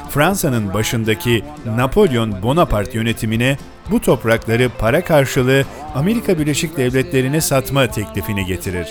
Fransa'nın 0.10 0.74
başındaki 0.74 1.44
Napolyon 1.66 2.44
Bonaparte 2.44 2.98
yönetimine 2.98 3.58
bu 3.92 4.02
toprakları 4.02 4.70
para 4.80 5.04
karşılığı 5.04 5.66
Amerika 5.96 6.40
Birleşik 6.40 6.78
Devletleri'ne 6.78 7.42
satma 7.42 7.88
teklifini 7.88 8.46
getirir. 8.46 8.88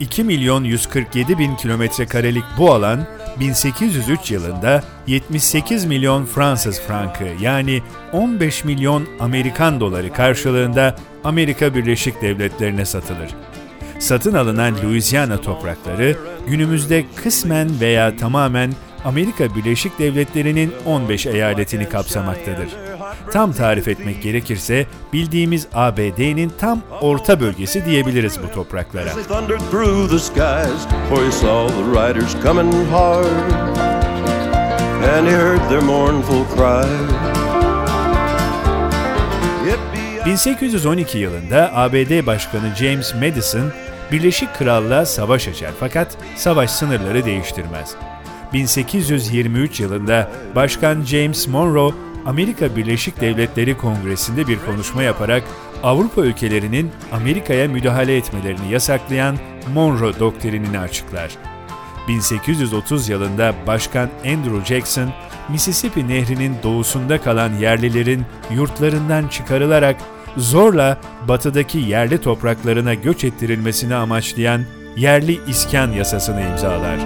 2 0.00 0.24
milyon 0.24 0.64
147 0.64 1.38
bin 1.38 1.56
kilometre 1.56 2.06
karelik 2.06 2.44
bu 2.58 2.72
alan 2.72 3.06
1803 3.40 4.30
yılında 4.30 4.84
78 5.06 5.84
milyon 5.84 6.24
Fransız 6.24 6.80
frankı 6.80 7.24
yani 7.40 7.82
15 8.12 8.64
milyon 8.64 9.08
Amerikan 9.20 9.80
doları 9.80 10.12
karşılığında 10.12 10.96
Amerika 11.24 11.74
Birleşik 11.74 12.22
Devletleri'ne 12.22 12.84
satılır. 12.84 13.28
Satın 14.04 14.34
alınan 14.34 14.74
Louisiana 14.84 15.40
toprakları 15.40 16.16
günümüzde 16.48 17.04
kısmen 17.16 17.70
veya 17.80 18.16
tamamen 18.16 18.72
Amerika 19.04 19.54
Birleşik 19.56 19.98
Devletleri'nin 19.98 20.72
15 20.86 21.26
eyaletini 21.26 21.88
kapsamaktadır. 21.88 22.68
Tam 23.32 23.52
tarif 23.52 23.88
etmek 23.88 24.22
gerekirse 24.22 24.86
bildiğimiz 25.12 25.66
ABD'nin 25.74 26.52
tam 26.60 26.80
orta 27.00 27.40
bölgesi 27.40 27.84
diyebiliriz 27.84 28.38
bu 28.42 28.54
topraklara. 28.54 29.08
As 29.10 29.14
they 29.14 29.24
thundered 29.24 29.60
through 29.70 30.10
the 30.10 30.18
skies, 30.18 30.86
for 31.08 31.24
he 31.24 31.32
saw 31.32 31.68
the 31.68 31.90
riders 31.90 32.36
coming 32.42 32.72
hard, 32.90 33.26
and 35.16 35.26
he 35.26 35.32
heard 35.32 35.68
their 35.68 35.82
mournful 35.82 36.44
cry. 36.56 36.88
Yippee- 39.66 40.26
1812 40.26 41.18
yılında 41.18 41.70
ABD 41.74 42.26
Başkanı 42.26 42.74
James 42.78 43.14
Madison 43.14 43.72
Birleşik 44.12 44.54
Krallığa 44.54 45.06
savaş 45.06 45.48
açar 45.48 45.70
fakat 45.80 46.16
savaş 46.36 46.70
sınırları 46.70 47.24
değiştirmez. 47.24 47.94
1823 48.52 49.80
yılında 49.80 50.30
Başkan 50.54 51.02
James 51.02 51.48
Monroe 51.48 51.94
Amerika 52.26 52.76
Birleşik 52.76 53.20
Devletleri 53.20 53.78
Kongresi'nde 53.78 54.48
bir 54.48 54.58
konuşma 54.58 55.02
yaparak 55.02 55.42
Avrupa 55.82 56.20
ülkelerinin 56.20 56.90
Amerika'ya 57.12 57.68
müdahale 57.68 58.16
etmelerini 58.16 58.72
yasaklayan 58.72 59.38
Monroe 59.74 60.20
doktrinini 60.20 60.78
açıklar. 60.78 61.30
1830 62.08 63.08
yılında 63.08 63.54
Başkan 63.66 64.10
Andrew 64.26 64.64
Jackson, 64.74 65.10
Mississippi 65.48 66.08
Nehri'nin 66.08 66.56
doğusunda 66.62 67.20
kalan 67.20 67.52
yerlilerin 67.52 68.22
yurtlarından 68.50 69.28
çıkarılarak 69.28 69.96
zorla 70.36 70.98
batıdaki 71.28 71.78
yerli 71.78 72.20
topraklarına 72.20 72.94
göç 72.94 73.24
ettirilmesini 73.24 73.94
amaçlayan 73.94 74.64
yerli 74.96 75.40
iskan 75.48 75.92
yasasını 75.92 76.40
imzalar. 76.40 76.98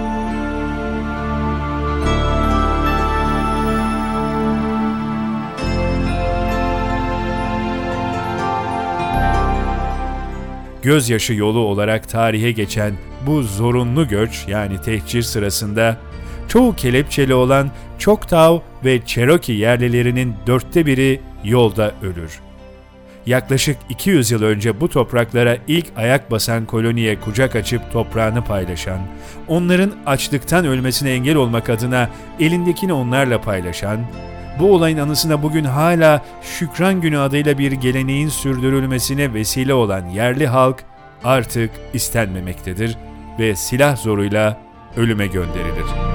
Gözyaşı 10.81 11.33
yolu 11.33 11.59
olarak 11.59 12.09
tarihe 12.09 12.51
geçen 12.51 12.93
bu 13.27 13.43
zorunlu 13.43 14.07
göç 14.07 14.45
yani 14.47 14.81
tehcir 14.81 15.21
sırasında 15.21 15.97
çoğu 16.47 16.75
kelepçeli 16.75 17.33
olan 17.33 17.71
Choctaw 17.99 18.65
ve 18.85 19.05
Cherokee 19.05 19.55
yerlilerinin 19.55 20.35
dörtte 20.47 20.85
biri 20.85 21.21
yolda 21.43 21.91
ölür. 22.01 22.48
Yaklaşık 23.29 23.77
200 23.89 24.31
yıl 24.31 24.43
önce 24.43 24.81
bu 24.81 24.89
topraklara 24.89 25.57
ilk 25.67 25.85
ayak 25.97 26.31
basan 26.31 26.65
koloniye 26.65 27.19
kucak 27.19 27.55
açıp 27.55 27.91
toprağını 27.91 28.43
paylaşan, 28.43 28.99
onların 29.47 29.91
açlıktan 30.05 30.65
ölmesine 30.65 31.11
engel 31.11 31.35
olmak 31.35 31.69
adına 31.69 32.09
elindekini 32.39 32.93
onlarla 32.93 33.41
paylaşan, 33.41 33.99
bu 34.59 34.73
olayın 34.73 34.97
anısına 34.97 35.43
bugün 35.43 35.63
hala 35.63 36.25
Şükran 36.41 37.01
Günü 37.01 37.19
adıyla 37.19 37.57
bir 37.57 37.71
geleneğin 37.71 38.29
sürdürülmesine 38.29 39.33
vesile 39.33 39.73
olan 39.73 40.05
yerli 40.05 40.47
halk 40.47 40.83
artık 41.23 41.71
istenmemektedir 41.93 42.97
ve 43.39 43.55
silah 43.55 43.97
zoruyla 43.97 44.57
ölüme 44.97 45.27
gönderilir. 45.27 46.08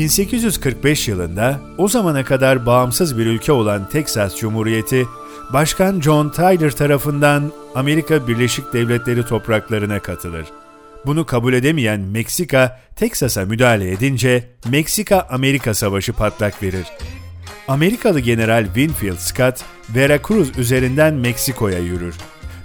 ...1845 0.00 1.10
yılında 1.10 1.60
o 1.78 1.88
zamana 1.88 2.24
kadar 2.24 2.66
bağımsız 2.66 3.18
bir 3.18 3.26
ülke 3.26 3.52
olan 3.52 3.88
Teksas 3.88 4.36
Cumhuriyeti, 4.36 5.06
Başkan 5.52 6.00
John 6.00 6.28
Tyler 6.28 6.70
tarafından 6.70 7.52
Amerika 7.74 8.28
Birleşik 8.28 8.72
Devletleri 8.72 9.26
topraklarına 9.26 9.98
katılır. 9.98 10.46
Bunu 11.06 11.26
kabul 11.26 11.52
edemeyen 11.52 12.00
Meksika, 12.00 12.80
Teksas'a 12.96 13.44
müdahale 13.44 13.92
edince 13.92 14.44
Meksika-Amerika 14.68 15.74
Savaşı 15.74 16.12
patlak 16.12 16.62
verir. 16.62 16.86
Amerikalı 17.68 18.20
General 18.20 18.64
Winfield 18.64 19.18
Scott, 19.18 19.64
Veracruz 19.94 20.58
üzerinden 20.58 21.14
Meksiko'ya 21.14 21.78
yürür. 21.78 22.14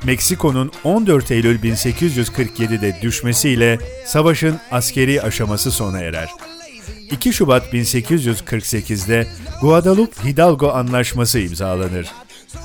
Meksiko'nun 0.03 0.71
14 0.83 1.31
Eylül 1.31 1.59
1847'de 1.59 3.01
düşmesiyle 3.01 3.79
savaşın 4.05 4.59
askeri 4.71 5.21
aşaması 5.21 5.71
sona 5.71 5.99
erer. 5.99 6.29
2 7.11 7.33
Şubat 7.33 7.73
1848'de 7.73 9.27
Guadalupe 9.61 10.23
Hidalgo 10.23 10.69
Anlaşması 10.69 11.39
imzalanır. 11.39 12.07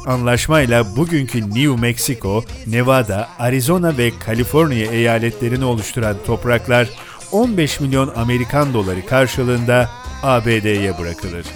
Anlaşmayla 0.06 0.96
bugünkü 0.96 1.40
New 1.40 1.80
Mexico, 1.80 2.44
Nevada, 2.66 3.28
Arizona 3.38 3.98
ve 3.98 4.12
Kaliforniya 4.18 4.92
eyaletlerini 4.92 5.64
oluşturan 5.64 6.16
topraklar 6.26 6.88
15 7.32 7.80
milyon 7.80 8.12
Amerikan 8.16 8.74
doları 8.74 9.06
karşılığında 9.06 9.90
ABD'ye 10.22 10.98
bırakılır. 10.98 11.46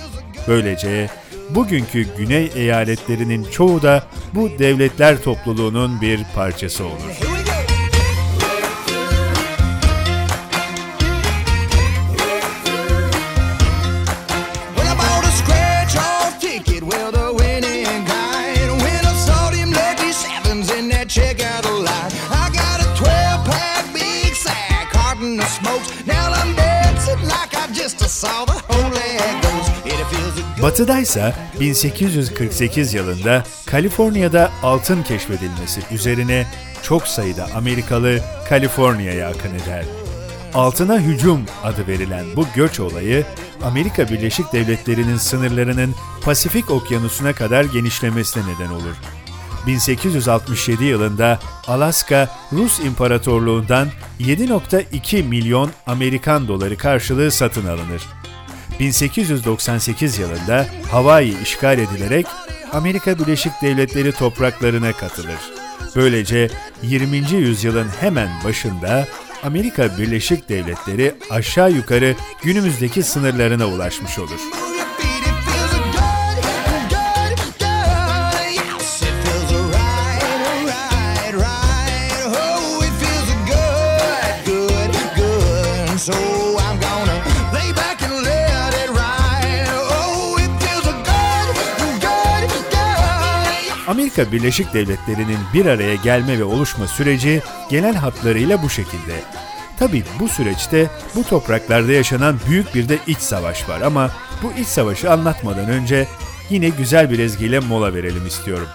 Böylece 0.49 1.11
bugünkü 1.51 2.16
güney 2.16 2.51
eyaletlerinin 2.55 3.44
çoğu 3.44 3.83
da 3.83 4.07
bu 4.35 4.51
devletler 4.59 5.23
topluluğunun 5.23 6.01
bir 6.01 6.20
parçası 6.35 6.85
olur. 6.85 7.20
Batıdaysa 30.63 31.35
1848 31.61 32.95
yılında 32.95 33.45
Kaliforniya'da 33.67 34.51
altın 34.63 35.03
keşfedilmesi 35.03 35.81
üzerine 35.91 36.47
çok 36.83 37.09
sayıda 37.09 37.49
Amerikalı 37.55 38.21
Kaliforniya'ya 38.49 39.29
akın 39.29 39.55
eder. 39.55 39.85
Altına 40.55 40.99
hücum 40.99 41.41
adı 41.65 41.87
verilen 41.87 42.25
bu 42.37 42.47
göç 42.55 42.81
olayı 42.81 43.25
Amerika 43.63 44.09
Birleşik 44.09 44.53
Devletleri'nin 44.53 45.17
sınırlarının 45.17 45.95
Pasifik 46.23 46.71
Okyanusu'na 46.71 47.33
kadar 47.33 47.65
genişlemesine 47.65 48.43
neden 48.43 48.71
olur. 48.71 48.95
1867 49.66 50.85
yılında 50.85 51.38
Alaska 51.66 52.29
Rus 52.53 52.81
İmparatorluğundan 52.81 53.88
7.2 54.20 55.22
milyon 55.22 55.70
Amerikan 55.87 56.48
doları 56.48 56.77
karşılığı 56.77 57.31
satın 57.31 57.66
alınır. 57.66 58.03
1898 58.81 60.18
yılında 60.18 60.66
Hawaii 60.90 61.42
işgal 61.42 61.79
edilerek 61.79 62.27
Amerika 62.72 63.18
Birleşik 63.18 63.53
Devletleri 63.62 64.12
topraklarına 64.12 64.92
katılır. 64.92 65.38
Böylece 65.96 66.50
20. 66.83 67.16
yüzyılın 67.16 67.88
hemen 68.00 68.29
başında 68.44 69.09
Amerika 69.44 69.98
Birleşik 69.98 70.48
Devletleri 70.48 71.14
aşağı 71.31 71.72
yukarı 71.72 72.14
günümüzdeki 72.42 73.03
sınırlarına 73.03 73.66
ulaşmış 73.66 74.18
olur. 74.18 74.40
Amerika 94.14 94.33
Birleşik 94.33 94.74
Devletleri'nin 94.74 95.38
bir 95.55 95.66
araya 95.66 95.94
gelme 95.94 96.38
ve 96.38 96.44
oluşma 96.44 96.87
süreci 96.87 97.42
genel 97.70 97.94
hatlarıyla 97.94 98.62
bu 98.62 98.70
şekilde. 98.70 99.20
Tabi 99.79 100.03
bu 100.20 100.29
süreçte 100.29 100.90
bu 101.14 101.24
topraklarda 101.24 101.92
yaşanan 101.92 102.38
büyük 102.48 102.74
bir 102.74 102.88
de 102.88 102.98
iç 103.07 103.18
savaş 103.18 103.68
var 103.68 103.81
ama 103.81 104.11
bu 104.42 104.61
iç 104.61 104.66
savaşı 104.66 105.12
anlatmadan 105.12 105.68
önce 105.68 106.07
yine 106.50 106.68
güzel 106.68 107.11
bir 107.11 107.18
ezgiyle 107.18 107.59
mola 107.59 107.94
verelim 107.94 108.27
istiyorum. 108.27 108.68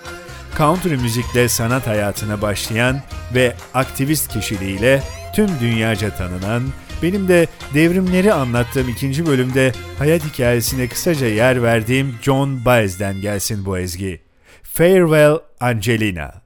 Country 0.57 0.95
müzikle 0.95 1.49
sanat 1.49 1.87
hayatına 1.87 2.41
başlayan 2.41 3.01
ve 3.33 3.55
aktivist 3.73 4.33
kişiliğiyle 4.33 5.03
tüm 5.35 5.49
dünyaca 5.59 6.15
tanınan, 6.15 6.63
benim 7.03 7.27
de 7.27 7.47
devrimleri 7.73 8.33
anlattığım 8.33 8.89
ikinci 8.89 9.25
bölümde 9.25 9.71
hayat 9.99 10.25
hikayesine 10.25 10.87
kısaca 10.87 11.27
yer 11.27 11.63
verdiğim 11.63 12.15
John 12.21 12.65
Baez'den 12.65 13.21
gelsin 13.21 13.65
bu 13.65 13.77
ezgi. 13.77 14.28
Farewell 14.71 15.43
Angelina. 15.59 16.41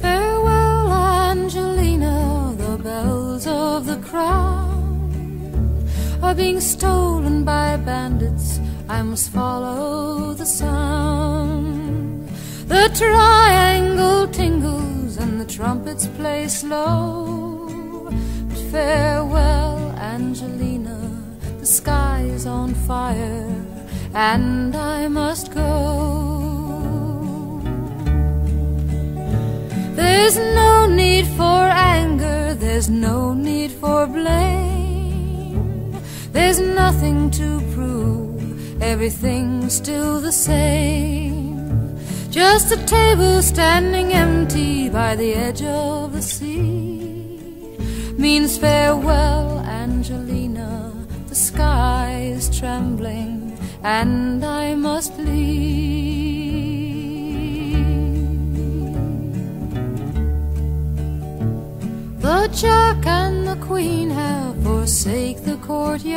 Farewell, 0.00 0.92
Angelina, 1.30 2.54
the 2.58 2.76
bells 2.82 3.46
of 3.46 3.86
the 3.86 3.98
crown 3.98 5.86
are 6.20 6.34
being 6.34 6.58
stolen 6.60 7.44
by 7.44 7.76
bandits. 7.76 8.58
I 8.88 9.02
must 9.02 9.30
follow 9.30 10.34
the 10.34 10.46
sound. 10.46 12.28
The 12.66 12.90
triangle 12.98 14.26
tingles 14.28 15.16
and 15.18 15.40
the 15.40 15.46
trumpets 15.46 16.08
play 16.16 16.48
slow. 16.48 18.10
But 18.48 18.58
farewell, 18.72 19.78
Angelina, 19.96 20.98
the 21.60 21.66
sky 21.66 22.03
is 22.30 22.46
on 22.46 22.74
fire 22.74 23.48
and 24.14 24.74
I 24.74 25.08
must 25.08 25.52
go. 25.52 25.70
There's 29.94 30.36
no 30.36 30.86
need 30.86 31.26
for 31.38 31.62
anger, 31.96 32.54
there's 32.54 32.88
no 32.88 33.34
need 33.34 33.70
for 33.72 34.06
blame. 34.06 35.96
There's 36.32 36.60
nothing 36.60 37.30
to 37.32 37.60
prove, 37.74 38.82
everything's 38.82 39.74
still 39.74 40.20
the 40.20 40.32
same. 40.32 41.98
Just 42.30 42.72
a 42.72 42.86
table 42.86 43.42
standing 43.42 44.12
empty 44.12 44.88
by 44.88 45.14
the 45.14 45.34
edge 45.34 45.62
of 45.62 46.12
the 46.12 46.22
sea 46.22 47.24
means 48.18 48.58
farewell, 48.58 49.60
Angelina. 49.60 50.93
The 51.34 51.40
sky 51.40 52.30
is 52.32 52.46
trembling 52.56 53.58
and 53.82 54.44
I 54.44 54.76
must 54.76 55.18
leave. 55.18 55.42
The 62.20 62.48
Jack 62.54 63.04
and 63.04 63.48
the 63.48 63.56
Queen 63.56 64.10
have 64.10 64.62
forsake 64.62 65.42
the 65.42 65.56
courtyard. 65.56 66.14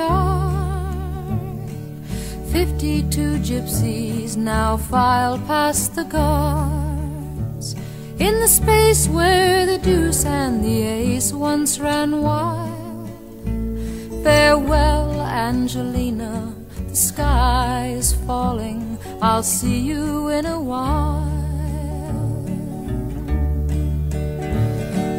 Fifty-two 2.51 3.39
gypsies 3.39 4.37
now 4.37 4.77
file 4.77 5.39
past 5.47 5.95
the 5.95 6.03
guards 6.03 7.73
in 8.19 8.39
the 8.39 8.47
space 8.47 9.07
where 9.07 9.65
the 9.65 9.79
deuce 9.79 10.25
and 10.25 10.63
the 10.63 10.83
ace 10.83 11.33
once 11.33 11.79
ran 11.79 12.21
wild. 12.21 12.76
Farewell, 14.23 15.21
Angelina, 15.21 16.53
the 16.89 16.95
sky 16.95 17.93
is 17.97 18.13
falling. 18.25 18.97
I'll 19.21 19.43
see 19.43 19.79
you 19.79 20.29
in 20.29 20.45
a 20.45 20.59
while. 20.59 21.35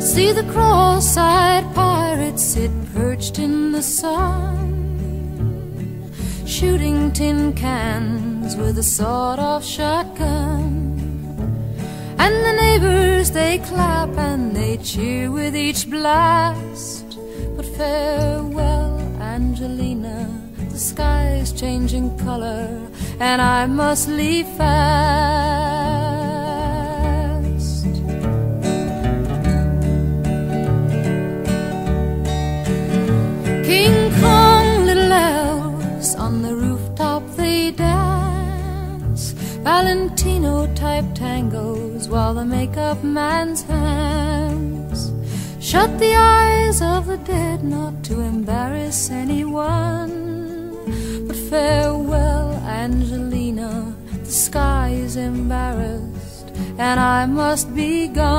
See 0.01 0.33
the 0.33 0.47
cross-eyed 0.53 1.67
pirates 1.75 2.43
sit 2.43 2.71
perched 2.95 3.39
in 3.39 3.73
the 3.73 3.83
sun, 3.83 4.65
shooting 6.47 7.13
tin 7.13 7.53
cans 7.55 8.57
with 8.57 8.79
a 8.79 8.83
sawed-off 8.83 9.65
shotgun. 9.65 10.87
And 12.19 12.35
the 12.47 12.53
neighbors 12.65 13.31
they 13.31 13.59
clap 13.59 14.11
and 14.17 14.57
they 14.57 14.77
cheer 14.79 15.31
with 15.31 15.55
each 15.57 15.89
blast. 15.89 17.05
But 17.57 17.67
farewell, 17.77 18.88
Angelina, 19.39 20.19
the 20.73 20.79
sky 20.79 21.37
is 21.43 21.53
changing 21.53 22.07
color, 22.19 22.67
and 23.21 23.41
I 23.41 23.67
must 23.67 24.09
leave 24.09 24.49
fast. 24.59 25.79
King 33.69 33.97
Kong, 34.21 34.67
little 34.91 35.13
elves 35.13 36.17
on 36.17 36.43
the 36.43 36.57
rooftop 36.57 37.23
they 37.37 37.71
dance. 37.71 39.35
Valentino 39.63 40.67
type 40.75 41.09
tangos 41.15 42.09
while 42.09 42.35
the 42.35 42.45
makeup 42.45 43.05
man's 43.05 43.63
hands 43.63 44.48
shut 45.69 45.99
the 45.99 46.15
eyes 46.15 46.81
of 46.81 47.07
the 47.07 47.19
dead 47.19 47.63
not 47.63 48.03
to 48.03 48.21
embarrass 48.21 49.11
anyone. 49.11 50.15
But 51.27 51.37
farewell, 51.51 52.53
Angelina, 52.65 53.95
the 54.25 54.33
sky 54.33 54.89
is 54.93 55.17
embarrassed 55.17 56.47
and 56.79 56.99
I 56.99 57.27
must 57.27 57.75
be 57.75 58.09
gone. 58.09 58.39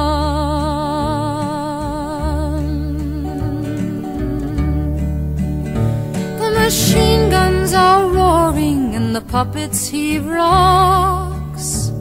The 6.42 6.52
machine 6.64 7.30
guns 7.30 7.74
are 7.76 8.08
roaring 8.08 8.96
and 8.96 9.16
the 9.16 9.22
puppets 9.22 9.88
heave 9.88 10.26
rocks. 10.26 11.92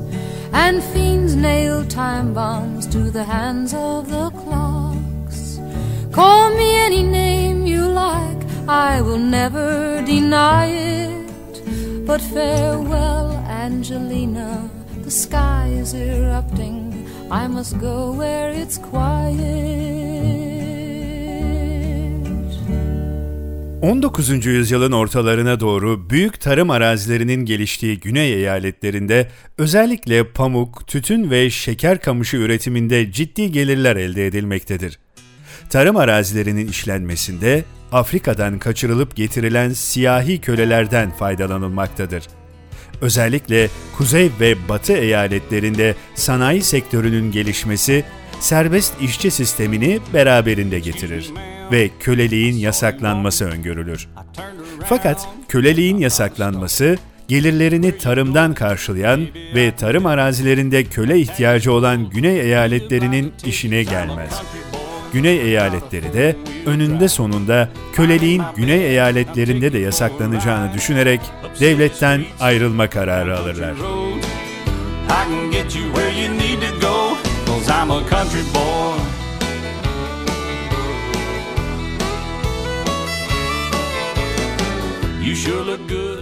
And 0.55 0.83
fiends 0.83 1.37
nail 1.37 1.85
time 1.85 2.33
bombs 2.33 2.87
to 2.87 3.11
the 3.11 3.25
hands 3.25 3.75
of 3.75 4.09
the 4.09 4.31
clocks. 4.31 4.48
Call 6.19 6.51
me 6.51 6.69
any 6.87 7.03
name 7.05 7.65
you 7.65 7.83
like, 7.87 8.43
I 8.67 9.01
will 9.01 9.25
never 9.39 10.03
deny 10.07 10.67
it. 10.67 11.63
But 12.07 12.21
farewell, 12.21 13.29
Angelina, 13.65 14.69
the 15.05 15.13
sky 15.13 15.69
is 15.83 15.95
erupting. 15.95 17.07
I 17.31 17.47
must 17.47 17.79
go 17.79 18.13
where 18.19 18.51
it's 18.51 18.79
quiet. 18.79 19.69
19. 23.83 24.47
yüzyılın 24.47 24.93
ortalarına 24.93 25.61
doğru 25.61 26.11
büyük 26.11 26.41
tarım 26.41 26.71
arazilerinin 26.71 27.45
geliştiği 27.45 28.01
güney 28.01 28.33
eyaletlerinde 28.35 29.29
özellikle 29.59 30.33
pamuk, 30.33 30.87
tütün 30.87 31.31
ve 31.31 31.51
şeker 31.51 32.01
kamışı 32.01 32.37
üretiminde 32.37 33.13
ciddi 33.13 33.53
gelirler 33.53 33.97
elde 33.97 34.27
edilmektedir. 34.27 34.99
Tarım 35.71 35.97
arazilerinin 35.97 36.69
işlenmesinde 36.69 37.65
Afrika'dan 37.93 38.59
kaçırılıp 38.59 39.17
getirilen 39.17 39.73
siyahi 39.73 40.41
kölelerden 40.41 41.11
faydalanılmaktadır. 41.11 42.23
Özellikle 43.01 43.69
kuzey 43.97 44.31
ve 44.41 44.69
batı 44.69 44.93
eyaletlerinde 44.93 45.95
sanayi 46.15 46.63
sektörünün 46.63 47.33
gelişmesi 47.33 48.05
serbest 48.41 48.93
işçi 49.01 49.31
sistemini 49.31 50.01
beraberinde 50.15 50.79
getirir 50.79 51.31
ve 51.73 51.91
köleliğin 52.01 52.57
yasaklanması 52.57 53.45
öngörülür. 53.45 54.09
Fakat 54.89 55.29
köleliğin 55.49 55.99
yasaklanması 55.99 56.99
gelirlerini 57.29 57.99
tarımdan 57.99 58.55
karşılayan 58.55 59.27
ve 59.55 59.77
tarım 59.77 60.07
arazilerinde 60.07 60.85
köle 60.85 61.19
ihtiyacı 61.21 61.73
olan 61.73 62.11
güney 62.11 62.41
eyaletlerinin 62.41 63.33
işine 63.45 63.83
gelmez. 63.83 64.33
Güney 65.12 65.40
eyaletleri 65.40 66.12
de 66.12 66.37
önünde 66.66 67.09
sonunda 67.09 67.68
köleliğin 67.92 68.42
güney 68.57 68.87
eyaletlerinde 68.87 69.73
de 69.73 69.79
yasaklanacağını 69.79 70.75
düşünerek 70.75 71.21
devletten 71.61 72.25
ayrılma 72.40 72.90
kararı 72.90 73.38
alırlar. 73.38 73.73
I 73.73 75.31
can 75.31 75.51
get 75.51 75.77
you 75.77 75.85
where 75.94 76.23
you 76.23 76.38
need 76.38 76.61
to 76.61 76.87
go, 76.87 77.16
cause 77.47 77.71
I'm 77.71 77.90
a 77.90 78.01
country 78.11 78.42
boy. 78.55 79.08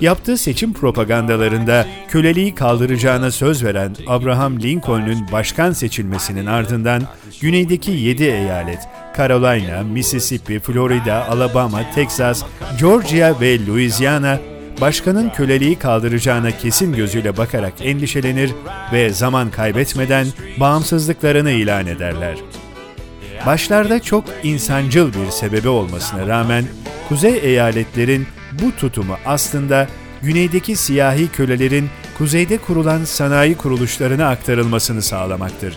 Yaptığı 0.00 0.36
seçim 0.36 0.72
propagandalarında 0.72 1.86
köleliği 2.08 2.54
kaldıracağına 2.54 3.30
söz 3.30 3.64
veren 3.64 3.96
Abraham 4.06 4.60
Lincoln'un 4.60 5.32
başkan 5.32 5.72
seçilmesinin 5.72 6.46
ardından 6.46 7.02
güneydeki 7.40 7.90
7 7.90 8.24
eyalet 8.24 8.78
Carolina, 9.16 9.82
Mississippi, 9.82 10.60
Florida, 10.60 11.28
Alabama, 11.28 11.80
Texas, 11.94 12.42
Georgia 12.80 13.40
ve 13.40 13.66
Louisiana 13.66 14.38
başkanın 14.80 15.30
köleliği 15.30 15.76
kaldıracağına 15.76 16.50
kesin 16.50 16.92
gözüyle 16.92 17.36
bakarak 17.36 17.72
endişelenir 17.80 18.50
ve 18.92 19.10
zaman 19.10 19.50
kaybetmeden 19.50 20.26
bağımsızlıklarını 20.60 21.50
ilan 21.50 21.86
ederler. 21.86 22.36
Başlarda 23.46 24.02
çok 24.02 24.24
insancıl 24.42 25.08
bir 25.12 25.30
sebebi 25.30 25.68
olmasına 25.68 26.26
rağmen 26.26 26.64
kuzey 27.08 27.38
eyaletlerin 27.42 28.26
bu 28.62 28.76
tutumu 28.76 29.16
aslında 29.26 29.88
güneydeki 30.22 30.76
siyahi 30.76 31.28
kölelerin 31.28 31.88
kuzeyde 32.18 32.58
kurulan 32.58 33.04
sanayi 33.04 33.56
kuruluşlarına 33.56 34.28
aktarılmasını 34.28 35.02
sağlamaktır. 35.02 35.76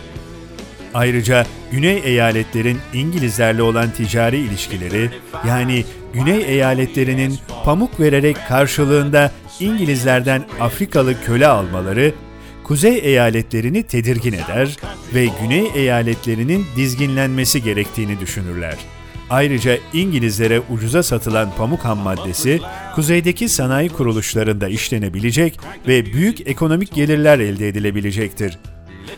Ayrıca 0.93 1.45
Güney 1.71 2.01
eyaletlerin 2.03 2.77
İngilizlerle 2.93 3.61
olan 3.61 3.91
ticari 3.91 4.37
ilişkileri, 4.37 5.09
yani 5.47 5.85
Güney 6.13 6.43
eyaletlerinin 6.43 7.39
pamuk 7.65 7.99
vererek 7.99 8.37
karşılığında 8.47 9.31
İngilizlerden 9.59 10.45
Afrikalı 10.59 11.23
köle 11.25 11.47
almaları, 11.47 12.13
Kuzey 12.63 12.99
eyaletlerini 13.03 13.83
tedirgin 13.83 14.33
eder 14.33 14.77
ve 15.13 15.27
Güney 15.41 15.71
eyaletlerinin 15.75 16.65
dizginlenmesi 16.75 17.63
gerektiğini 17.63 18.19
düşünürler. 18.19 18.75
Ayrıca 19.29 19.77
İngilizlere 19.93 20.59
ucuza 20.59 21.03
satılan 21.03 21.51
pamuk 21.57 21.85
ham 21.85 21.97
maddesi, 21.97 22.61
kuzeydeki 22.95 23.49
sanayi 23.49 23.89
kuruluşlarında 23.89 24.67
işlenebilecek 24.67 25.59
ve 25.87 26.05
büyük 26.05 26.47
ekonomik 26.47 26.93
gelirler 26.95 27.39
elde 27.39 27.67
edilebilecektir. 27.67 28.57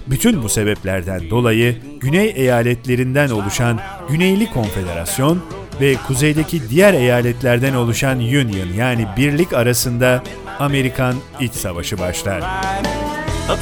Bütün 0.08 0.44
bu 0.44 0.50
sebeplerden 0.50 1.30
dolayı 1.30 1.78
Güney 2.00 2.34
eyaletlerinden 2.36 3.30
oluşan 3.30 3.80
Güneyli 4.10 4.52
Konfederasyon 4.52 5.44
ve 5.82 5.96
kuzeydeki 6.08 6.70
diğer 6.70 6.94
eyaletlerden 6.94 7.74
oluşan 7.74 8.20
Union 8.20 8.74
yani 8.78 9.08
birlik 9.18 9.54
arasında 9.54 10.24
Amerikan 10.60 11.16
İç 11.40 11.54
Savaşı 11.54 12.00
başlar. 12.00 12.42
Up 13.50 13.60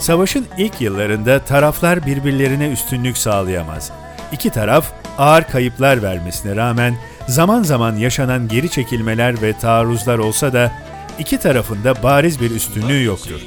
Savaşın 0.00 0.46
ilk 0.58 0.80
yıllarında 0.80 1.44
taraflar 1.44 2.06
birbirlerine 2.06 2.70
üstünlük 2.70 3.18
sağlayamaz. 3.18 3.92
İki 4.32 4.50
taraf 4.50 4.92
ağır 5.18 5.42
kayıplar 5.42 6.02
vermesine 6.02 6.56
rağmen 6.56 6.94
zaman 7.28 7.62
zaman 7.62 7.96
yaşanan 7.96 8.48
geri 8.48 8.70
çekilmeler 8.70 9.42
ve 9.42 9.52
taarruzlar 9.52 10.18
olsa 10.18 10.52
da 10.52 10.72
iki 11.18 11.38
tarafında 11.38 12.02
bariz 12.02 12.40
bir 12.40 12.50
üstünlüğü 12.50 13.04
yoktur. 13.04 13.40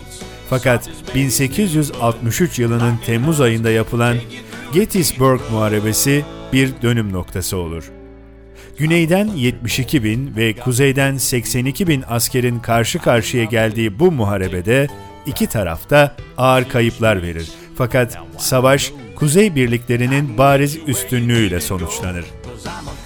Fakat 0.50 0.90
1863 1.16 2.60
yılının 2.60 2.98
Temmuz 3.06 3.42
ayında 3.42 3.72
yapılan 3.72 4.18
Gettysburg 4.74 5.42
Muharebesi 5.52 6.26
bir 6.54 6.82
dönüm 6.82 7.14
noktası 7.14 7.58
olur. 7.58 8.03
Güneyden 8.78 9.28
72 9.28 10.04
bin 10.04 10.36
ve 10.36 10.54
kuzeyden 10.54 11.18
82 11.18 11.88
bin 11.88 12.04
askerin 12.10 12.60
karşı 12.60 13.00
karşıya 13.00 13.44
geldiği 13.44 14.00
bu 14.00 14.12
muharebede 14.12 14.88
iki 15.26 15.48
tarafta 15.48 16.16
ağır 16.38 16.70
kayıplar 16.70 17.22
verir. 17.22 17.52
Fakat 17.76 18.18
savaş 18.38 18.92
kuzey 19.16 19.56
birliklerinin 19.56 20.38
bariz 20.38 20.78
üstünlüğüyle 20.88 21.62
sonuçlanır. 21.62 22.26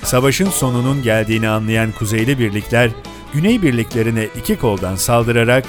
Savaşın 0.03 0.49
sonunun 0.49 1.03
geldiğini 1.03 1.49
anlayan 1.49 1.91
kuzeyli 1.91 2.39
birlikler, 2.39 2.89
güney 3.34 3.62
birliklerine 3.62 4.27
iki 4.38 4.56
koldan 4.56 4.95
saldırarak 4.95 5.65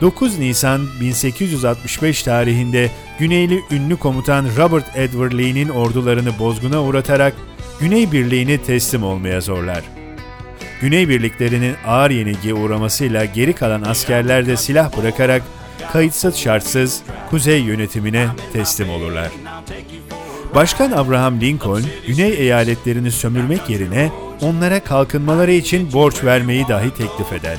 9 0.00 0.38
Nisan 0.38 0.82
1865 1.00 2.22
tarihinde 2.22 2.90
Güneyli 3.18 3.60
ünlü 3.70 3.96
komutan 3.96 4.46
Robert 4.56 4.96
Edward 4.96 5.32
Lee'nin 5.32 5.68
ordularını 5.68 6.38
bozguna 6.38 6.82
uğratarak 6.82 7.34
Güney 7.80 8.12
Birliği'ni 8.12 8.62
teslim 8.62 9.02
olmaya 9.02 9.40
zorlar. 9.40 9.82
Güney 10.80 11.08
birliklerinin 11.08 11.74
ağır 11.86 12.10
yenilgiye 12.10 12.54
uğramasıyla 12.54 13.24
geri 13.24 13.52
kalan 13.52 13.82
askerler 13.82 14.46
de 14.46 14.56
silah 14.56 14.96
bırakarak 14.96 15.42
kayıtsız 15.92 16.36
şartsız 16.36 17.02
Kuzey 17.30 17.60
yönetimine 17.60 18.26
teslim 18.52 18.90
olurlar. 18.90 19.28
Başkan 20.54 20.90
Abraham 20.90 21.40
Lincoln, 21.40 21.82
Güney 22.06 22.32
eyaletlerini 22.32 23.10
sömürmek 23.10 23.70
yerine 23.70 24.10
onlara 24.42 24.80
kalkınmaları 24.80 25.52
için 25.52 25.92
borç 25.92 26.24
vermeyi 26.24 26.68
dahi 26.68 26.90
teklif 26.90 27.32
eder. 27.32 27.58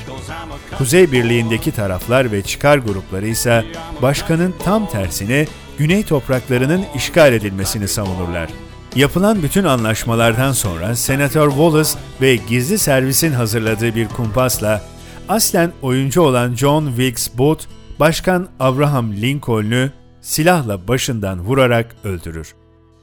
Kuzey 0.78 1.12
Birliği'ndeki 1.12 1.72
taraflar 1.72 2.32
ve 2.32 2.42
çıkar 2.42 2.78
grupları 2.78 3.28
ise 3.28 3.66
başkanın 4.02 4.54
tam 4.64 4.90
tersine 4.90 5.48
Güney 5.78 6.04
topraklarının 6.04 6.86
işgal 6.96 7.34
edilmesini 7.34 7.88
savunurlar. 7.88 8.50
Yapılan 8.96 9.44
bütün 9.44 9.64
anlaşmalardan 9.64 10.52
sonra 10.52 10.96
Senatör 10.96 11.50
Wallace 11.50 11.90
ve 12.22 12.36
gizli 12.36 12.78
servisin 12.78 13.32
hazırladığı 13.32 13.96
bir 13.96 14.08
kumpasla 14.08 14.82
aslen 15.30 15.72
oyuncu 15.82 16.22
olan 16.22 16.56
John 16.56 16.88
Wilkes 16.88 17.38
Booth, 17.38 17.66
Başkan 18.00 18.48
Abraham 18.60 19.12
Lincoln'u 19.12 19.90
silahla 20.22 20.88
başından 20.88 21.40
vurarak 21.40 21.96
öldürür. 22.04 22.54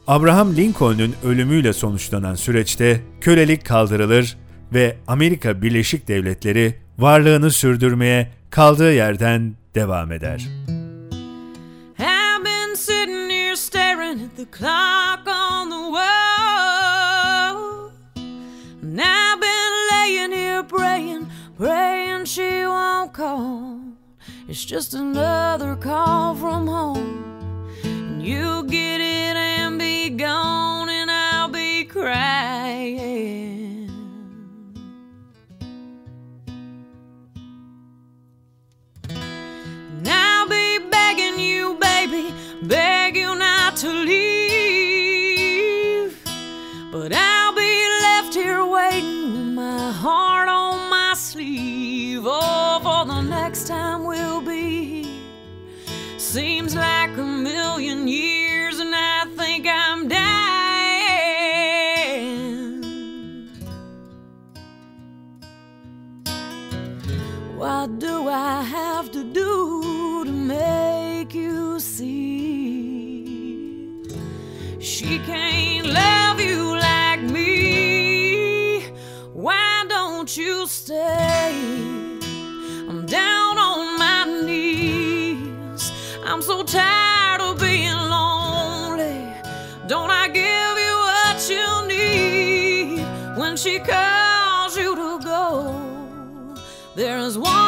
Abraham 0.07 0.57
Lincoln'un 0.57 1.15
ölümüyle 1.25 1.73
sonuçlanan 1.73 2.35
süreçte 2.35 3.01
kölelik 3.21 3.67
kaldırılır 3.67 4.37
ve 4.75 4.97
Amerika 5.07 5.63
Birleşik 5.63 6.09
Devletleri 6.09 6.75
varlığını 6.99 7.51
sürdürmeye 7.51 8.31
kaldığı 8.51 8.93
yerden 8.93 9.55
devam 9.75 10.13
eder. 10.13 10.49
Staring 14.11 14.25
at 14.25 14.35
the 14.37 14.47
clock 14.47 15.27
on 15.27 15.69
the 15.71 15.91
wall. 15.91 17.91
And 18.83 19.01
I've 19.01 19.41
been 19.41 19.89
laying 19.93 20.33
here 20.33 20.65
praying, 20.65 21.31
praying 21.57 22.27
she 22.27 22.67
won't 22.67 23.13
call. 23.13 23.81
It's 24.49 24.65
just 24.65 24.95
another 24.95 25.77
call 25.77 26.35
from 26.35 26.67
home. 26.67 27.71
And 27.85 28.21
you'll 28.23 28.65
get 28.65 29.01
it 29.01 29.37
and 29.37 29.79
be 29.79 30.11
gone, 30.11 30.89
and 30.89 31.09
I'll 31.11 31.49
be 31.49 31.85
crying. 31.85 33.80
Baby, 41.81 42.33
beg 42.63 43.17
you 43.17 43.35
not 43.35 43.77
to 43.77 43.89
leave. 43.89 44.21
But 46.93 47.13
I'll 47.13 47.55
be 47.55 47.89
left 48.03 48.35
here 48.35 48.65
waiting 48.65 49.33
with 49.33 49.55
my 49.55 49.91
heart 49.91 50.49
on 50.49 50.91
my 50.91 51.15
sleeve. 51.15 52.23
Oh, 52.25 52.81
for 52.83 53.05
the 53.07 53.23
next 53.23 53.67
time 53.67 54.05
we'll 54.05 54.41
be 54.41 54.85
here. 54.85 55.21
Seems 56.19 56.75
like 56.75 57.17
a 57.17 57.25
million 57.25 58.07
years, 58.07 58.50
There's 97.01 97.39
one 97.39 97.60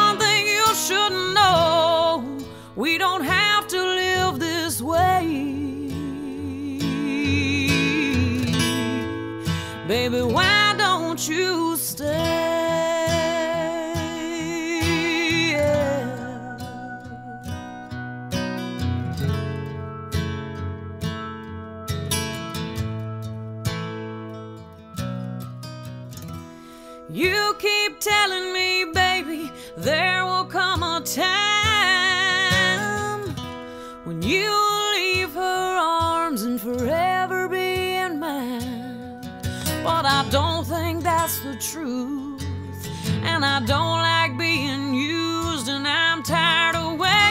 don't 43.65 44.01
like 44.01 44.37
being 44.37 44.93
used, 44.93 45.69
and 45.69 45.87
I'm 45.87 46.21
tired 46.21 46.75
of 46.75 46.99
waiting. 46.99 47.23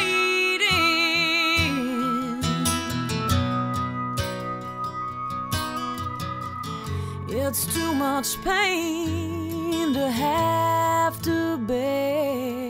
It's 7.28 7.66
too 7.66 7.94
much 7.94 8.42
pain 8.42 9.92
to 9.92 10.10
have 10.10 11.20
to 11.22 11.58
bear. 11.58 12.61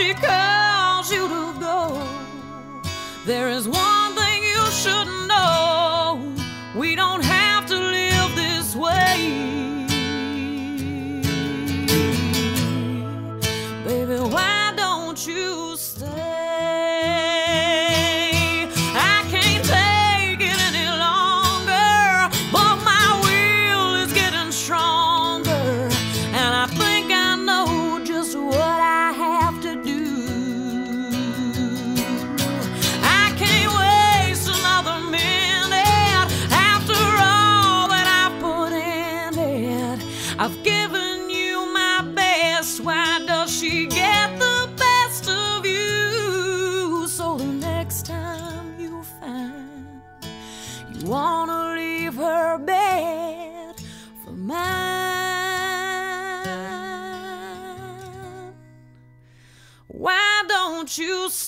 She 0.00 0.14
calls 0.14 1.12
you 1.12 1.28
to 1.28 1.60
go? 1.60 2.02
There 3.26 3.50
is 3.50 3.68
one 3.68 3.89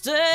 stay? 0.02 0.31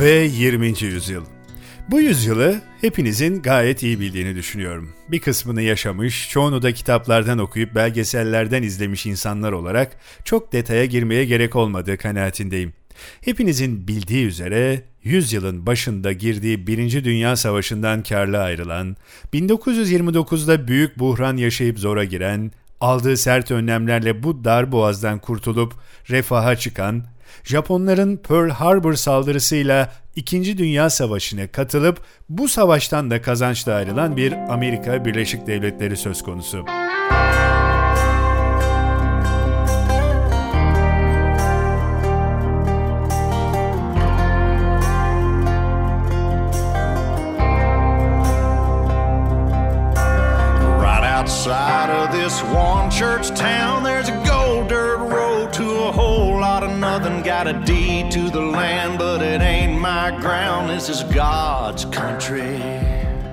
Ve 0.00 0.28
20. 0.32 0.66
yüzyıl. 0.82 1.24
Bu 1.90 2.00
yüzyılı 2.00 2.60
hepinizin 2.80 3.42
gayet 3.42 3.82
iyi 3.82 4.00
bildiğini 4.00 4.34
düşünüyorum. 4.34 4.92
Bir 5.08 5.18
kısmını 5.18 5.62
yaşamış, 5.62 6.30
çoğunu 6.30 6.62
da 6.62 6.72
kitaplardan 6.72 7.38
okuyup 7.38 7.74
belgesellerden 7.74 8.62
izlemiş 8.62 9.06
insanlar 9.06 9.52
olarak 9.52 9.96
çok 10.24 10.52
detaya 10.52 10.84
girmeye 10.84 11.24
gerek 11.24 11.56
olmadığı 11.56 11.96
kanaatindeyim. 11.96 12.72
Hepinizin 13.20 13.88
bildiği 13.88 14.26
üzere 14.26 14.82
yüzyılın 15.04 15.66
başında 15.66 16.12
girdiği 16.12 16.66
Birinci 16.66 17.04
Dünya 17.04 17.36
Savaşı'ndan 17.36 18.02
karlı 18.02 18.42
ayrılan, 18.42 18.96
1929'da 19.32 20.68
büyük 20.68 20.98
buhran 20.98 21.36
yaşayıp 21.36 21.78
zora 21.78 22.04
giren, 22.04 22.52
aldığı 22.80 23.16
sert 23.16 23.50
önlemlerle 23.50 24.22
bu 24.22 24.44
dar 24.44 24.72
boğazdan 24.72 25.18
kurtulup 25.18 25.74
refaha 26.10 26.56
çıkan, 26.56 27.04
Japonların 27.44 28.16
Pearl 28.16 28.50
Harbor 28.50 28.94
saldırısıyla 28.94 29.92
İkinci 30.16 30.58
Dünya 30.58 30.90
Savaşı'na 30.90 31.46
katılıp 31.46 31.98
bu 32.28 32.48
savaştan 32.48 33.10
da 33.10 33.22
kazançla 33.22 33.74
ayrılan 33.74 34.16
bir 34.16 34.32
Amerika 34.32 35.04
Birleşik 35.04 35.46
Devletleri 35.46 35.96
söz 35.96 36.22
konusu. 36.22 36.64
Right 50.80 51.04
outside 51.20 51.90
of 51.90 52.12
this 52.12 52.42
one 52.42 52.90
church 52.90 53.28
town, 53.28 53.59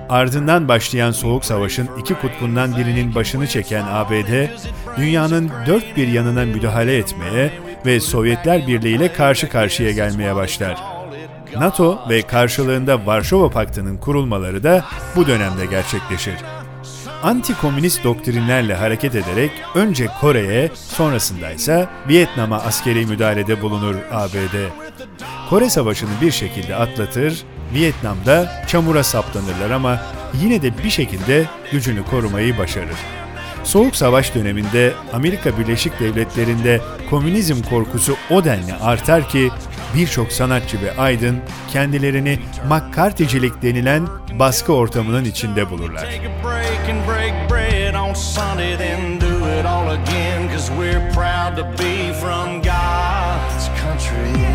Ardından 0.08 0.68
başlayan 0.68 1.10
Soğuk 1.10 1.44
Savaş'ın 1.44 1.88
iki 2.00 2.14
kutbundan 2.14 2.76
birinin 2.76 3.14
başını 3.14 3.46
çeken 3.46 3.84
ABD, 3.90 4.48
dünyanın 4.96 5.50
dört 5.66 5.96
bir 5.96 6.08
yanına 6.08 6.44
müdahale 6.44 6.96
etmeye 6.96 7.50
ve 7.86 8.00
Sovyetler 8.00 8.66
Birliği 8.66 8.96
ile 8.96 9.12
karşı 9.12 9.48
karşıya 9.48 9.90
gelmeye 9.90 10.36
başlar. 10.36 10.76
NATO 11.56 11.98
ve 12.08 12.22
karşılığında 12.22 13.06
Varşova 13.06 13.50
Paktı'nın 13.50 13.96
kurulmaları 13.96 14.62
da 14.62 14.84
bu 15.16 15.26
dönemde 15.26 15.66
gerçekleşir. 15.66 16.34
anti-komünist 17.22 18.04
doktrinlerle 18.04 18.74
hareket 18.74 19.14
ederek 19.14 19.50
önce 19.74 20.06
Kore'ye, 20.20 20.70
sonrasında 20.74 21.50
ise 21.50 21.88
Vietnam'a 22.08 22.56
askeri 22.56 23.06
müdahalede 23.06 23.62
bulunur 23.62 23.94
ABD. 24.12 24.56
Kore 25.50 25.70
Savaşı'nı 25.70 26.10
bir 26.22 26.30
şekilde 26.30 26.76
atlatır, 26.76 27.44
Vietnam'da 27.74 28.64
çamura 28.66 29.04
saplanırlar 29.04 29.70
ama 29.70 30.00
yine 30.42 30.62
de 30.62 30.78
bir 30.78 30.90
şekilde 30.90 31.44
gücünü 31.72 32.04
korumayı 32.04 32.58
başarır. 32.58 32.96
Soğuk 33.64 33.96
Savaş 33.96 34.34
döneminde 34.34 34.92
Amerika 35.12 35.58
Birleşik 35.58 36.00
Devletleri'nde 36.00 36.80
komünizm 37.10 37.62
korkusu 37.62 38.16
o 38.30 38.44
denli 38.44 38.74
artar 38.74 39.28
ki 39.28 39.50
birçok 39.96 40.32
sanatçı 40.32 40.82
ve 40.82 40.96
aydın 40.96 41.38
kendilerini 41.72 42.38
McCarthy'cilik 42.68 43.62
denilen 43.62 44.08
baskı 44.38 44.72
ortamının 44.72 45.24
içinde 45.24 45.70
bulurlar. 45.70 46.08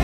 I 0.00 0.03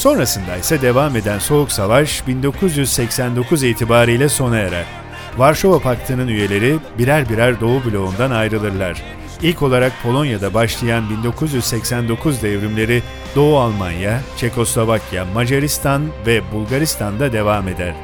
Sonrasında 0.00 0.56
ise 0.56 0.82
devam 0.82 1.16
eden 1.16 1.38
Soğuk 1.38 1.72
Savaş 1.72 2.26
1989 2.26 3.62
itibariyle 3.62 4.28
sona 4.28 4.56
erer. 4.56 4.84
Varşova 5.38 5.78
Paktı'nın 5.78 6.28
üyeleri 6.28 6.78
birer 6.98 7.28
birer 7.28 7.60
Doğu 7.60 7.84
bloğundan 7.84 8.30
ayrılırlar. 8.30 9.02
İlk 9.42 9.62
olarak 9.62 9.92
Polonya'da 10.02 10.54
başlayan 10.54 11.10
1989 11.10 12.42
devrimleri 12.42 13.02
Doğu 13.36 13.58
Almanya, 13.58 14.20
Çekoslovakya, 14.36 15.24
Macaristan 15.24 16.02
ve 16.26 16.52
Bulgaristan'da 16.52 17.32
devam 17.32 17.68
eder. 17.68 17.94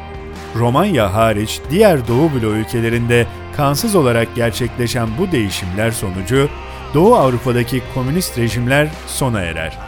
Romanya 0.56 1.14
hariç 1.14 1.60
diğer 1.70 2.08
Doğu 2.08 2.30
bloğu 2.34 2.54
ülkelerinde 2.54 3.26
kansız 3.56 3.94
olarak 3.94 4.34
gerçekleşen 4.34 5.08
bu 5.18 5.32
değişimler 5.32 5.90
sonucu 5.90 6.48
Doğu 6.94 7.16
Avrupa'daki 7.16 7.82
komünist 7.94 8.38
rejimler 8.38 8.88
sona 9.06 9.40
erer. 9.40 9.85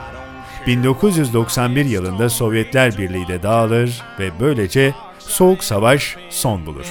1991 0.66 1.84
yılında 1.84 2.30
Sovyetler 2.30 2.98
Birliği 2.98 3.28
de 3.28 3.42
dağılır 3.42 4.02
ve 4.18 4.30
böylece 4.40 4.94
Soğuk 5.18 5.64
Savaş 5.64 6.16
son 6.30 6.66
bulur. 6.66 6.86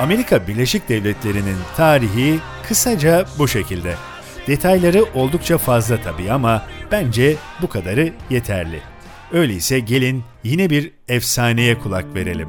Amerika 0.00 0.46
Birleşik 0.46 0.88
Devletleri'nin 0.88 1.56
tarihi 1.76 2.38
kısaca 2.68 3.24
bu 3.38 3.48
şekilde. 3.48 3.94
Detayları 4.46 5.04
oldukça 5.14 5.58
fazla 5.58 5.96
tabii 6.02 6.32
ama 6.32 6.62
bence 6.92 7.36
bu 7.62 7.68
kadarı 7.68 8.12
yeterli. 8.30 8.80
Öyleyse 9.32 9.80
gelin 9.80 10.24
yine 10.44 10.70
bir 10.70 10.92
efsaneye 11.08 11.78
kulak 11.78 12.14
verelim. 12.14 12.48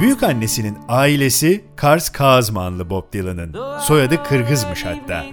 Büyük 0.00 0.22
annesinin 0.22 0.76
ailesi 0.88 1.64
Kars 1.76 2.08
Kağızmanlı 2.08 2.90
Bob 2.90 3.12
Dylan'ın. 3.12 3.56
Soyadı 3.80 4.22
Kırgızmış 4.22 4.84
hatta. 4.84 5.24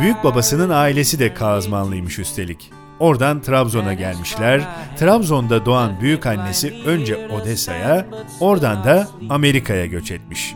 Büyük 0.00 0.24
babasının 0.24 0.70
ailesi 0.70 1.18
de 1.18 1.34
Kağızmanlıymış 1.34 2.18
üstelik. 2.18 2.70
Oradan 3.00 3.42
Trabzon'a 3.42 3.94
gelmişler. 3.94 4.60
Trabzon'da 4.98 5.66
doğan 5.66 6.00
büyük 6.00 6.26
annesi 6.26 6.74
önce 6.86 7.28
Odessa'ya, 7.28 8.06
oradan 8.40 8.84
da 8.84 9.08
Amerika'ya 9.30 9.86
göç 9.86 10.10
etmiş. 10.10 10.54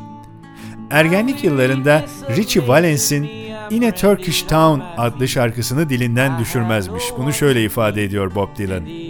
Ergenlik 0.91 1.45
yıllarında 1.45 2.05
Richie 2.37 2.69
Valens'in 2.69 3.31
In 3.71 3.83
a 3.83 3.95
Turkish 3.95 4.43
Town 4.43 4.81
adlı 4.97 5.29
şarkısını 5.29 5.91
dilinden 5.91 6.39
düşürmezmiş. 6.39 7.05
Bunu 7.19 7.33
şöyle 7.33 7.65
ifade 7.65 8.05
ediyor 8.05 8.35
Bob 8.35 8.57
Dylan. 8.59 9.10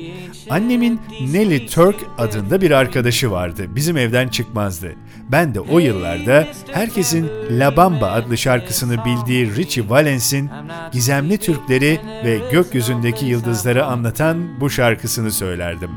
Annemin 0.50 1.00
Nelly 1.32 1.66
Turk 1.66 1.96
adında 2.18 2.60
bir 2.60 2.70
arkadaşı 2.70 3.30
vardı. 3.30 3.62
Bizim 3.68 3.96
evden 3.96 4.28
çıkmazdı. 4.28 4.92
Ben 5.32 5.54
de 5.54 5.60
o 5.60 5.78
yıllarda 5.78 6.46
herkesin 6.72 7.30
La 7.50 7.76
Bamba 7.76 8.10
adlı 8.10 8.38
şarkısını 8.38 9.04
bildiği 9.04 9.56
Richie 9.56 9.88
Valens'in 9.88 10.50
gizemli 10.92 11.38
Türkleri 11.38 12.00
ve 12.24 12.38
gökyüzündeki 12.52 13.26
yıldızları 13.26 13.84
anlatan 13.84 14.60
bu 14.60 14.70
şarkısını 14.70 15.30
söylerdim. 15.32 15.90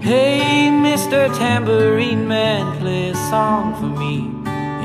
Hey 0.00 0.70
Mr. 0.70 1.34
Tambourine 1.38 2.26
Man 2.26 2.78
play 2.80 3.10
a 3.10 3.14
song 3.14 3.76
for 3.80 4.02
me 4.02 4.14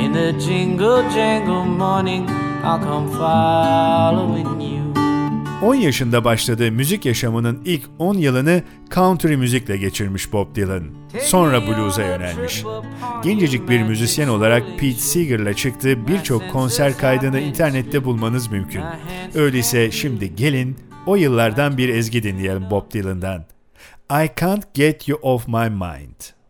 In 0.04 0.14
the 0.14 0.40
jingle 0.40 1.10
jangle 1.10 1.66
morning 1.66 2.30
I'll 2.64 2.80
come 2.84 3.12
following 3.12 4.62
you 4.62 4.83
10 5.64 5.76
yaşında 5.76 6.24
başladığı 6.24 6.72
müzik 6.72 7.06
yaşamının 7.06 7.62
ilk 7.66 7.84
10 8.00 8.18
yılını 8.18 8.64
country 8.96 9.36
müzikle 9.36 9.78
geçirmiş 9.78 10.34
Bob 10.34 10.56
Dylan. 10.56 10.84
Sonra 11.22 11.68
blues'a 11.68 12.04
yönelmiş. 12.04 12.64
Gencecik 13.24 13.70
bir 13.70 13.84
müzisyen 13.84 14.28
olarak 14.28 14.64
Pete 14.80 15.00
Seeger'la 15.00 15.54
çıktığı 15.54 16.08
birçok 16.08 16.52
konser 16.52 16.98
kaydını 16.98 17.40
internette 17.40 18.06
bulmanız 18.06 18.52
mümkün. 18.52 18.82
Öyleyse 19.36 19.92
şimdi 19.92 20.36
gelin 20.36 20.78
o 21.06 21.16
yıllardan 21.16 21.78
bir 21.78 21.90
ezgi 21.90 22.24
dinleyelim 22.24 22.70
Bob 22.72 22.92
Dylan'dan. 22.94 23.46
I 24.12 24.30
Can't 24.40 24.74
Get 24.74 25.08
You 25.08 25.20
Off 25.22 25.48
My 25.48 25.70
Mind. 25.70 26.43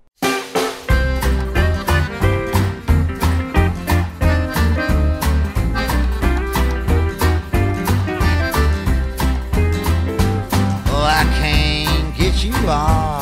Off 12.70 13.13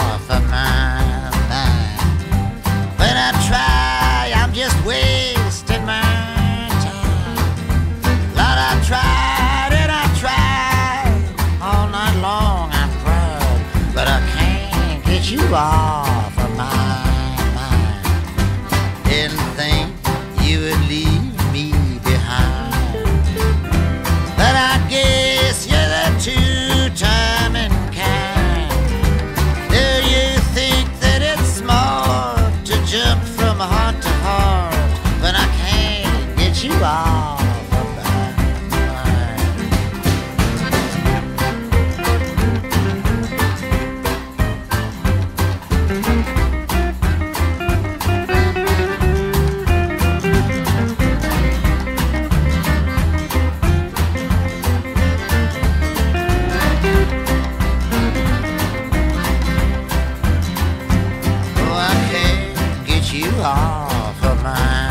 off 63.72 64.24
of 64.26 64.44
my 64.44 64.44
mind. 64.44 64.52
You 64.52 64.52
believe 64.52 64.52
that 64.52 64.60
a 64.62 64.91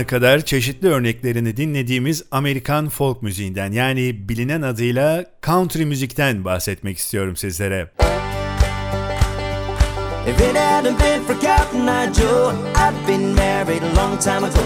ana 0.00 0.06
kadar 0.06 0.44
çeşitli 0.44 0.88
örneklerini 0.88 1.56
dinlediğimiz 1.56 2.24
Amerikan 2.30 2.88
folk 2.88 3.22
müziğinden 3.22 3.72
yani 3.72 4.28
bilinen 4.28 4.62
adıyla 4.62 5.24
country 5.46 5.84
müzikten 5.84 6.44
bahsetmek 6.44 6.98
istiyorum 6.98 7.36
sizlere. 7.36 7.90
If 10.28 10.40
it 10.40 10.56
hadn't 10.56 11.00
been 11.00 11.22
for 11.22 11.34
Eye 11.34 12.14
Joe, 12.14 12.52
I'd 12.74 13.08
been 13.08 13.34
married 13.34 13.82
a 13.82 13.96
long 13.96 14.20
time 14.20 14.46
ago. 14.46 14.60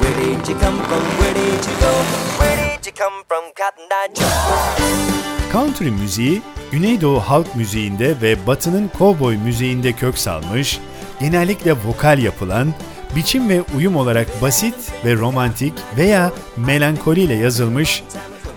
Where 0.00 0.16
did 0.16 0.48
you 0.48 0.60
come 0.60 0.82
from? 0.82 1.02
Where 1.18 1.34
did 1.34 1.64
you 1.68 1.76
go? 1.80 1.92
Where 2.38 2.56
did 2.56 2.86
you 2.86 2.94
come 2.96 3.24
from, 3.28 3.44
Eye 3.90 4.14
Joe? 4.14 5.52
Country 5.52 5.90
müziği, 5.90 6.42
Güneydoğu 6.72 7.20
halk 7.20 7.56
müziğinde 7.56 8.14
ve 8.22 8.46
Batı'nın 8.46 8.88
kovboy 8.98 9.36
müziğinde 9.36 9.92
kök 9.92 10.18
salmış, 10.18 10.80
genellikle 11.20 11.72
vokal 11.72 12.18
yapılan, 12.18 12.74
biçim 13.16 13.48
ve 13.48 13.62
uyum 13.76 13.96
olarak 13.96 14.42
basit 14.42 14.74
ve 15.04 15.14
romantik 15.14 15.74
veya 15.96 16.32
melankoliyle 16.56 17.34
yazılmış, 17.34 18.02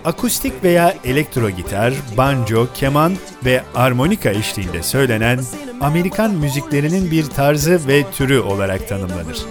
akustik 0.04 0.64
veya 0.64 0.94
elektro 1.04 1.50
gitar, 1.50 1.94
banjo, 2.16 2.66
keman 2.74 3.12
ve 3.44 3.62
armonika 3.74 4.30
eşliğinde 4.30 4.82
söylenen 4.82 5.40
Amerikan 5.80 6.30
müziklerinin 6.30 7.10
bir 7.10 7.24
tarzı 7.24 7.88
ve 7.88 8.04
türü 8.12 8.38
olarak 8.38 8.88
tanımlanır. 8.88 9.46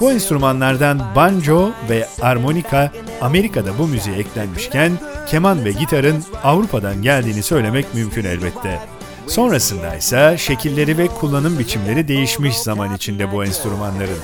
Bu 0.00 0.12
enstrümanlardan 0.12 1.02
banjo 1.16 1.70
ve 1.90 2.06
armonika 2.22 2.92
Amerika'da 3.20 3.78
bu 3.78 3.86
müziğe 3.86 4.16
eklenmişken 4.16 4.92
keman 5.28 5.64
ve 5.64 5.72
gitarın 5.72 6.24
Avrupa'dan 6.44 7.02
geldiğini 7.02 7.42
söylemek 7.42 7.94
mümkün 7.94 8.24
elbette. 8.24 8.93
Sonrasında 9.26 9.96
ise 9.96 10.36
şekilleri 10.38 10.98
ve 10.98 11.06
kullanım 11.06 11.58
biçimleri 11.58 12.08
değişmiş 12.08 12.58
zaman 12.58 12.94
içinde 12.94 13.32
bu 13.32 13.44
enstrümanların. 13.44 14.18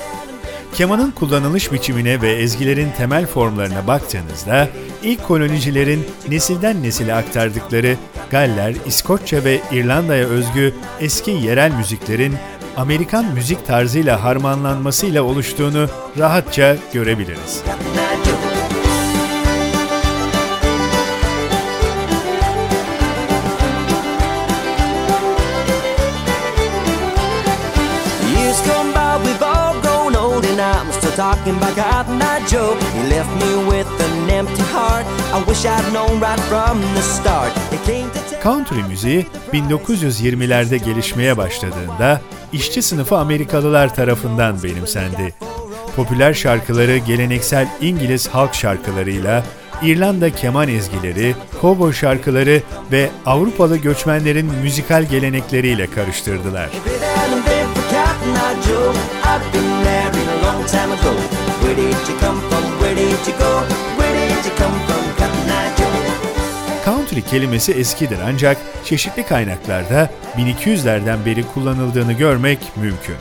Kemanın 0.73 1.11
kullanılış 1.11 1.71
biçimine 1.71 2.21
ve 2.21 2.31
ezgilerin 2.31 2.91
temel 2.97 3.25
formlarına 3.25 3.87
baktığınızda 3.87 4.69
ilk 5.03 5.27
kolonicilerin 5.27 6.07
nesilden 6.29 6.83
nesile 6.83 7.13
aktardıkları 7.13 7.97
Galler, 8.31 8.75
İskoçya 8.85 9.43
ve 9.43 9.61
İrlanda'ya 9.71 10.25
özgü 10.25 10.73
eski 10.99 11.31
yerel 11.31 11.71
müziklerin 11.71 12.35
Amerikan 12.77 13.25
müzik 13.25 13.67
tarzıyla 13.67 14.23
harmanlanmasıyla 14.23 15.23
oluştuğunu 15.23 15.87
rahatça 16.17 16.77
görebiliriz. 16.93 17.63
Talking 31.15 31.57
about 31.57 31.75
Cotton 31.75 32.21
Eye 32.21 32.45
Joe. 32.47 32.75
He 32.93 33.01
left 33.09 33.31
me 33.41 33.51
with 33.69 33.87
an 34.01 34.29
empty 34.29 34.63
heart. 34.73 35.05
I 35.33 35.43
wish 35.47 35.65
I'd 35.65 35.93
known 35.93 36.21
right 36.21 36.39
from 36.39 36.81
the 36.95 37.01
start. 37.01 37.51
Country 38.43 38.83
müziği 38.89 39.25
1920'lerde 39.53 40.77
gelişmeye 40.77 41.37
başladığında 41.37 42.21
işçi 42.53 42.81
sınıfı 42.81 43.17
Amerikalılar 43.17 43.95
tarafından 43.95 44.63
benimsendi. 44.63 45.33
Popüler 45.95 46.33
şarkıları 46.33 46.97
geleneksel 46.97 47.67
İngiliz 47.81 48.27
halk 48.27 48.55
şarkılarıyla, 48.55 49.43
İrlanda 49.83 50.29
keman 50.29 50.67
ezgileri, 50.67 51.35
kovboy 51.61 51.93
şarkıları 51.93 52.61
ve 52.91 53.09
Avrupalı 53.25 53.77
göçmenlerin 53.77 54.51
müzikal 54.63 55.03
gelenekleriyle 55.03 55.87
karıştırdılar. 55.87 56.69
Country 66.85 67.21
kelimesi 67.21 67.71
eskidir 67.71 68.17
ancak 68.25 68.57
çeşitli 68.85 69.25
kaynaklarda 69.25 70.09
1200'lerden 70.37 71.25
beri 71.25 71.43
kullanıldığını 71.53 72.13
görmek 72.13 72.59
mümkün. 72.75 73.15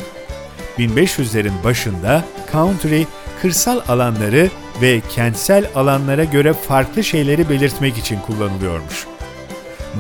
1500'lerin 0.79 1.65
başında 1.65 2.25
country 2.53 3.03
kırsal 3.43 3.81
alanları 3.89 4.49
ve 4.83 5.01
kentsel 5.11 5.65
alanlara 5.75 6.25
göre 6.25 6.53
farklı 6.53 7.05
şeyleri 7.05 7.49
belirtmek 7.49 7.99
için 7.99 8.21
kullanılıyormuş. 8.21 9.07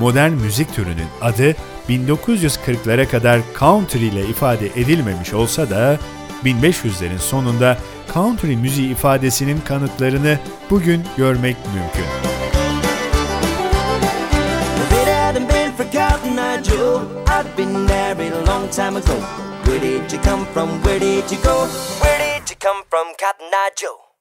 Modern 0.01 0.33
müzik 0.33 0.75
türünün 0.75 1.09
adı 1.21 1.57
1940'lara 1.91 3.09
kadar 3.09 3.41
country 3.59 4.07
ile 4.07 4.27
ifade 4.27 4.67
edilmemiş 4.67 5.35
olsa 5.35 5.71
da 5.71 5.99
1500'lerin 6.45 7.19
sonunda 7.19 7.79
country 8.15 8.57
müziği 8.57 8.93
ifadesinin 8.93 9.61
kanıtlarını 9.61 10.39
bugün 10.71 11.05
görmek 11.17 11.57
mümkün. 11.75 12.05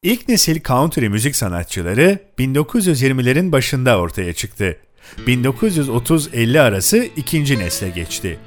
İlk 0.04 0.30
nesil 0.30 0.64
country 0.64 1.10
müzik 1.10 1.36
sanatçıları 1.36 2.20
1920'lerin 2.40 3.52
başında 3.52 4.00
ortaya 4.00 4.34
çıktı. 4.34 4.78
1930-50 5.18 6.60
arası 6.60 6.98
ikinci 7.16 7.60
nesle 7.60 7.90
geçti. 7.90 8.40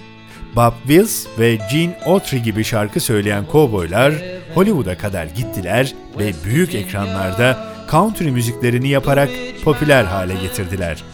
Bob 0.56 0.72
Wills 0.86 1.26
ve 1.38 1.58
Gene 1.72 1.98
Autry 2.06 2.38
gibi 2.38 2.64
şarkı 2.64 3.00
söyleyen 3.00 3.46
kovboylar 3.46 4.14
Hollywood'a 4.54 4.98
kadar 4.98 5.24
gittiler 5.24 5.94
ve 6.18 6.32
büyük 6.44 6.74
ekranlarda 6.74 7.72
country 7.90 8.30
müziklerini 8.30 8.88
yaparak 8.88 9.30
popüler 9.64 10.04
hale 10.04 10.34
getirdiler. 10.34 11.04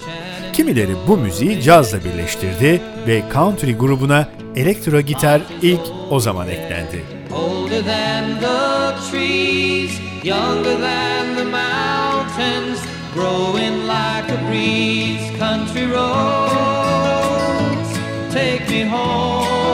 Kimileri 0.52 0.94
bu 1.08 1.16
müziği 1.16 1.62
cazla 1.62 2.04
birleştirdi 2.04 2.80
ve 3.06 3.22
country 3.32 3.72
grubuna 3.72 4.28
elektro 4.56 5.00
gitar 5.00 5.40
ilk 5.62 5.80
o 6.10 6.20
zaman 6.20 6.48
eklendi. 6.48 7.04
Older 7.32 7.84
than 7.84 8.40
the 8.40 9.10
trees, 9.10 9.90
younger 10.24 10.80
than 10.80 11.36
the 11.36 11.44
mountains, 11.44 12.78
growing 13.18 13.84
like 13.88 14.30
a 14.30 14.36
breeze, 14.46 15.28
country 15.38 15.86
roads, 15.86 15.98
take 18.32 18.68
me 18.70 18.82
home 18.82 19.67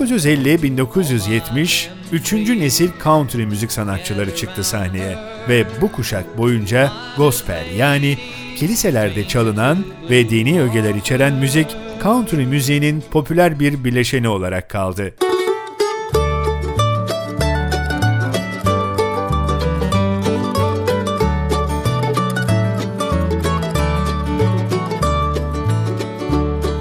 1950-1970 0.00 1.88
üçüncü 2.12 2.60
nesil 2.60 2.90
country 3.04 3.46
müzik 3.46 3.72
sanatçıları 3.72 4.36
çıktı 4.36 4.64
sahneye 4.64 5.18
ve 5.48 5.64
bu 5.80 5.92
kuşak 5.92 6.38
boyunca 6.38 6.92
gospel 7.16 7.64
yani 7.76 8.18
kiliselerde 8.56 9.28
çalınan 9.28 9.84
ve 10.10 10.30
dini 10.30 10.62
ögeler 10.62 10.94
içeren 10.94 11.34
müzik 11.34 11.76
country 12.02 12.46
müziğinin 12.46 13.04
popüler 13.10 13.60
bir 13.60 13.84
bileşeni 13.84 14.28
olarak 14.28 14.70
kaldı. 14.70 15.14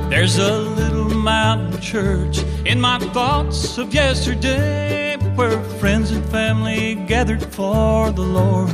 There's 0.10 0.40
a 0.40 0.62
little 0.62 1.16
mountain 1.16 1.82
church 1.82 2.47
in 2.68 2.82
my 2.82 3.00
thoughts 3.14 3.78
of 3.78 3.94
yesterday 3.94 5.16
where 5.36 5.62
friends 5.80 6.12
and 6.12 6.26
family 6.30 6.96
gathered 7.08 7.42
for 7.42 8.12
the 8.12 8.22
Lord. 8.22 8.72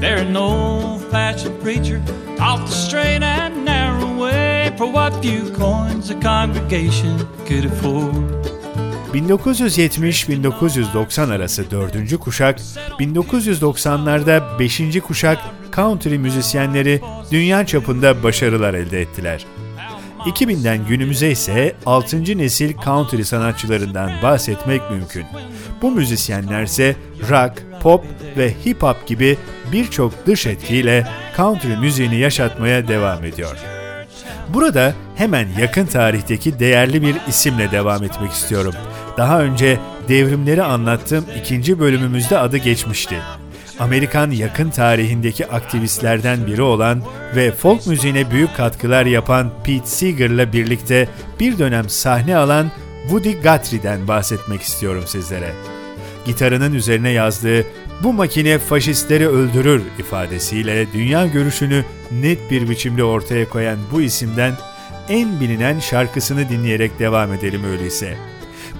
There 0.00 0.24
no 0.24 0.42
old-fashioned 0.42 1.62
preacher 1.62 2.02
off 2.40 2.66
the 2.66 2.72
straight 2.72 3.22
and 3.22 3.64
narrow 3.64 4.18
way 4.18 4.74
for 4.76 4.90
what 4.92 5.22
few 5.22 5.52
coins 5.52 6.08
the 6.08 6.14
congregation 6.14 7.16
could 7.48 7.64
afford. 7.64 8.14
1970-1990 9.14 11.32
arası 11.32 11.70
4. 11.70 12.18
kuşak, 12.20 12.60
1990'larda 13.00 14.58
5. 14.58 15.00
kuşak 15.00 15.38
country 15.76 16.18
müzisyenleri 16.18 17.00
dünya 17.30 17.66
çapında 17.66 18.22
başarılar 18.22 18.74
elde 18.74 19.00
ettiler. 19.00 19.46
2000'den 20.26 20.86
günümüze 20.86 21.30
ise 21.30 21.74
6. 21.86 22.38
nesil 22.38 22.72
country 22.84 23.24
sanatçılarından 23.24 24.10
bahsetmek 24.22 24.90
mümkün. 24.90 25.24
Bu 25.82 25.90
müzisyenler 25.90 26.62
ise 26.62 26.96
rock, 27.30 27.62
pop 27.82 28.04
ve 28.36 28.54
hip 28.66 28.82
hop 28.82 29.06
gibi 29.06 29.38
birçok 29.72 30.26
dış 30.26 30.46
etkiyle 30.46 31.06
country 31.36 31.76
müziğini 31.76 32.16
yaşatmaya 32.16 32.88
devam 32.88 33.24
ediyor. 33.24 33.56
Burada 34.48 34.94
hemen 35.16 35.48
yakın 35.60 35.86
tarihteki 35.86 36.58
değerli 36.58 37.02
bir 37.02 37.16
isimle 37.28 37.70
devam 37.70 38.04
etmek 38.04 38.32
istiyorum. 38.32 38.74
Daha 39.16 39.40
önce 39.40 39.78
devrimleri 40.08 40.62
anlattığım 40.62 41.24
ikinci 41.40 41.80
bölümümüzde 41.80 42.38
adı 42.38 42.56
geçmişti. 42.56 43.16
Amerikan 43.78 44.30
yakın 44.30 44.70
tarihindeki 44.70 45.46
aktivistlerden 45.46 46.46
biri 46.46 46.62
olan 46.62 47.02
ve 47.36 47.52
folk 47.52 47.86
müziğine 47.86 48.30
büyük 48.30 48.56
katkılar 48.56 49.06
yapan 49.06 49.50
Pete 49.64 49.86
Seeger'la 49.86 50.52
birlikte 50.52 51.08
bir 51.40 51.58
dönem 51.58 51.88
sahne 51.88 52.36
alan 52.36 52.70
Woody 53.02 53.32
Guthrie'den 53.32 54.08
bahsetmek 54.08 54.62
istiyorum 54.62 55.04
sizlere. 55.06 55.52
Gitarının 56.24 56.74
üzerine 56.74 57.10
yazdığı 57.10 57.64
bu 58.02 58.12
makine 58.12 58.58
faşistleri 58.58 59.28
öldürür 59.28 59.82
ifadesiyle 59.98 60.86
dünya 60.92 61.26
görüşünü 61.26 61.84
net 62.12 62.50
bir 62.50 62.68
biçimde 62.68 63.04
ortaya 63.04 63.48
koyan 63.48 63.78
bu 63.92 64.02
isimden 64.02 64.52
en 65.08 65.40
bilinen 65.40 65.80
şarkısını 65.80 66.48
dinleyerek 66.48 66.98
devam 66.98 67.32
edelim 67.32 67.64
öyleyse. 67.64 68.16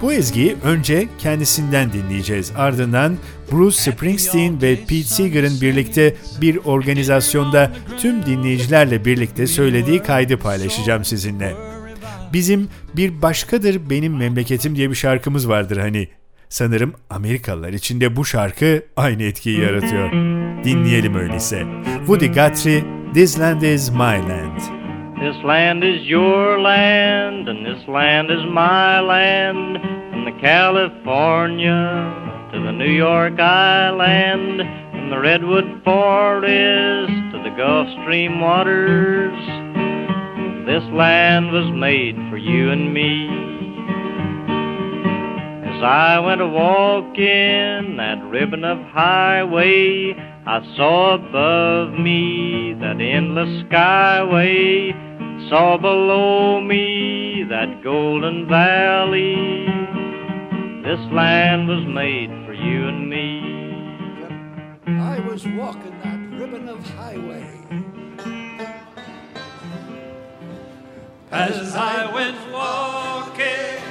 Bu 0.03 0.13
ezgiyi 0.13 0.57
önce 0.65 1.09
kendisinden 1.19 1.93
dinleyeceğiz. 1.93 2.53
Ardından 2.57 3.17
Bruce 3.53 3.77
Springsteen 3.77 4.63
ve 4.63 4.77
Pete 4.77 5.03
Seeger'ın 5.03 5.61
birlikte 5.61 6.15
bir 6.41 6.57
organizasyonda 6.57 7.73
tüm 7.99 8.27
dinleyicilerle 8.27 9.05
birlikte 9.05 9.47
söylediği 9.47 10.03
kaydı 10.03 10.37
paylaşacağım 10.37 11.05
sizinle. 11.05 11.55
Bizim 12.33 12.69
Bir 12.97 13.23
Başkadır 13.23 13.91
Benim 13.91 14.17
Memleketim 14.17 14.77
diye 14.77 14.91
bir 14.91 14.95
şarkımız 14.95 15.49
vardır 15.49 15.77
hani. 15.77 16.09
Sanırım 16.49 16.95
Amerikalılar 17.11 17.73
için 17.73 18.01
de 18.01 18.17
bu 18.17 18.25
şarkı 18.25 18.83
aynı 18.97 19.23
etkiyi 19.23 19.61
yaratıyor. 19.61 20.13
Dinleyelim 20.65 21.15
öyleyse. 21.15 21.67
Woody 21.99 22.27
Guthrie, 22.27 22.85
This 23.15 23.41
Land 23.41 23.63
Is 23.63 23.91
My 23.91 23.99
Land. 23.99 24.61
This 25.21 25.45
land 25.45 25.83
is 25.83 26.11
your 26.11 26.59
land, 26.59 27.49
and 27.49 27.67
this 27.67 27.89
land 27.89 28.29
is 28.31 28.45
my 28.45 29.01
land. 29.01 29.77
From 30.11 30.25
the 30.25 30.47
California 30.47 32.13
to 32.53 32.61
the 32.61 32.71
New 32.71 32.93
York 32.93 33.41
Island, 33.41 34.61
from 34.91 35.11
the 35.11 35.19
Redwood 35.19 35.83
Forest 35.83 37.13
to 37.33 37.43
the 37.43 37.53
Gulf 37.57 37.89
Stream 38.03 38.41
waters. 38.41 39.35
This 40.65 40.85
land 40.93 41.51
was 41.51 41.69
made 41.75 42.15
for 42.31 42.37
you 42.37 42.71
and 42.71 42.95
me. 42.95 43.27
As 45.77 45.83
I 45.83 46.21
went 46.21 46.41
a 46.41 46.47
walking 46.47 47.97
that 47.97 48.23
ribbon 48.31 48.65
of 48.65 48.79
highway, 48.93 50.15
I 50.47 50.61
saw 50.77 51.15
above 51.15 51.99
me 51.99 52.75
that 52.81 53.01
endless 53.01 53.65
skyway, 53.65 54.93
saw 55.49 55.79
below 55.79 56.61
me 56.61 57.45
that 57.51 57.83
golden 57.83 58.49
valley. 58.49 59.86
This 60.87 61.01
land 61.11 61.67
was 61.67 61.85
made 61.85 62.31
for 62.47 62.53
you 62.53 62.87
and 62.87 63.11
me. 63.11 63.43
I 64.87 65.19
was 65.19 65.45
walking 65.45 65.99
that 66.05 66.21
ribbon 66.39 66.69
of 66.69 66.79
highway. 66.91 67.59
As 71.33 71.75
I 71.75 72.15
went 72.15 72.39
walking 72.53 73.83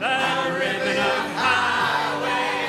that 0.00 0.48
ribbon 0.58 0.98
of 0.98 1.30
highway, 1.38 2.66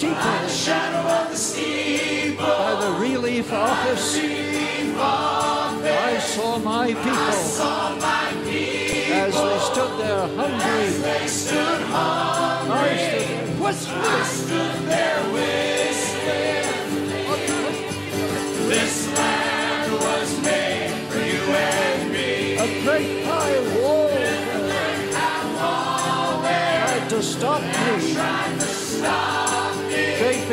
shadow 0.00 0.12
of 0.16 0.42
the 0.42 0.48
Shadow 0.48 1.08
of 1.22 1.30
the 1.30 1.36
steeple. 1.36 2.46
by 2.46 2.74
the 2.80 2.92
relief 3.00 3.52
office, 3.52 4.16
I 4.96 6.18
saw 6.18 6.58
my 6.58 6.86
people 6.86 7.32
Saw 7.32 7.94
my 7.96 8.32
people 8.44 9.14
as 9.14 9.34
they 9.34 9.58
stood 9.70 9.98
there 9.98 10.26
hungry. 10.36 10.86
they 11.02 11.26
stood 11.26 11.82
hungry. 11.82 12.72
I 12.72 12.96
stood 12.96 13.28
there 13.28 13.46
whistling. 13.62 14.24
Stood 14.24 14.88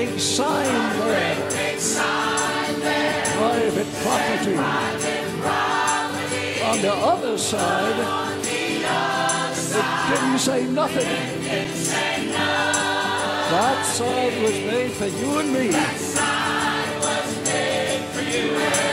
big 0.05 0.17
sign 0.17 0.99
there. 0.99 1.49
Big 1.49 1.77
sign 1.77 2.79
there. 2.79 3.23
Private 3.35 3.91
property. 4.03 4.57
On 6.69 6.77
the 6.81 6.93
other 6.93 7.37
side, 7.37 7.99
it 8.45 9.87
didn't 10.09 10.39
say 10.39 10.67
nothing. 10.67 11.09
That 13.51 13.79
sign 13.97 14.43
was 14.43 14.57
made 14.71 14.91
for 14.91 15.07
you 15.07 15.39
and 15.39 15.53
me. 15.53 15.67
This 18.31 18.88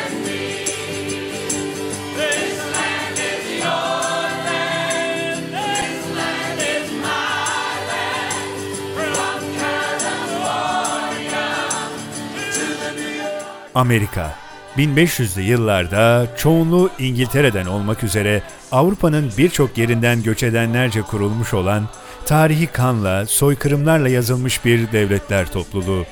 Amerika 13.77 14.35
1500'lü 14.77 15.41
yıllarda 15.41 16.27
çoğunluğu 16.37 16.91
İngiltere'den 16.99 17.67
olmak 17.67 18.05
üzere 18.05 18.43
Avrupa'nın 18.73 19.33
birçok 19.39 19.79
yerinden 19.79 20.23
göç 20.23 20.43
edenlerce 20.43 21.03
kurulmuş 21.03 21.55
olan, 21.55 21.89
tarihi 22.27 22.67
kanla, 22.67 23.27
soykırımlarla 23.27 24.09
yazılmış 24.09 24.65
bir 24.65 24.93
devletler 24.93 25.53
topluluğu. 25.53 26.05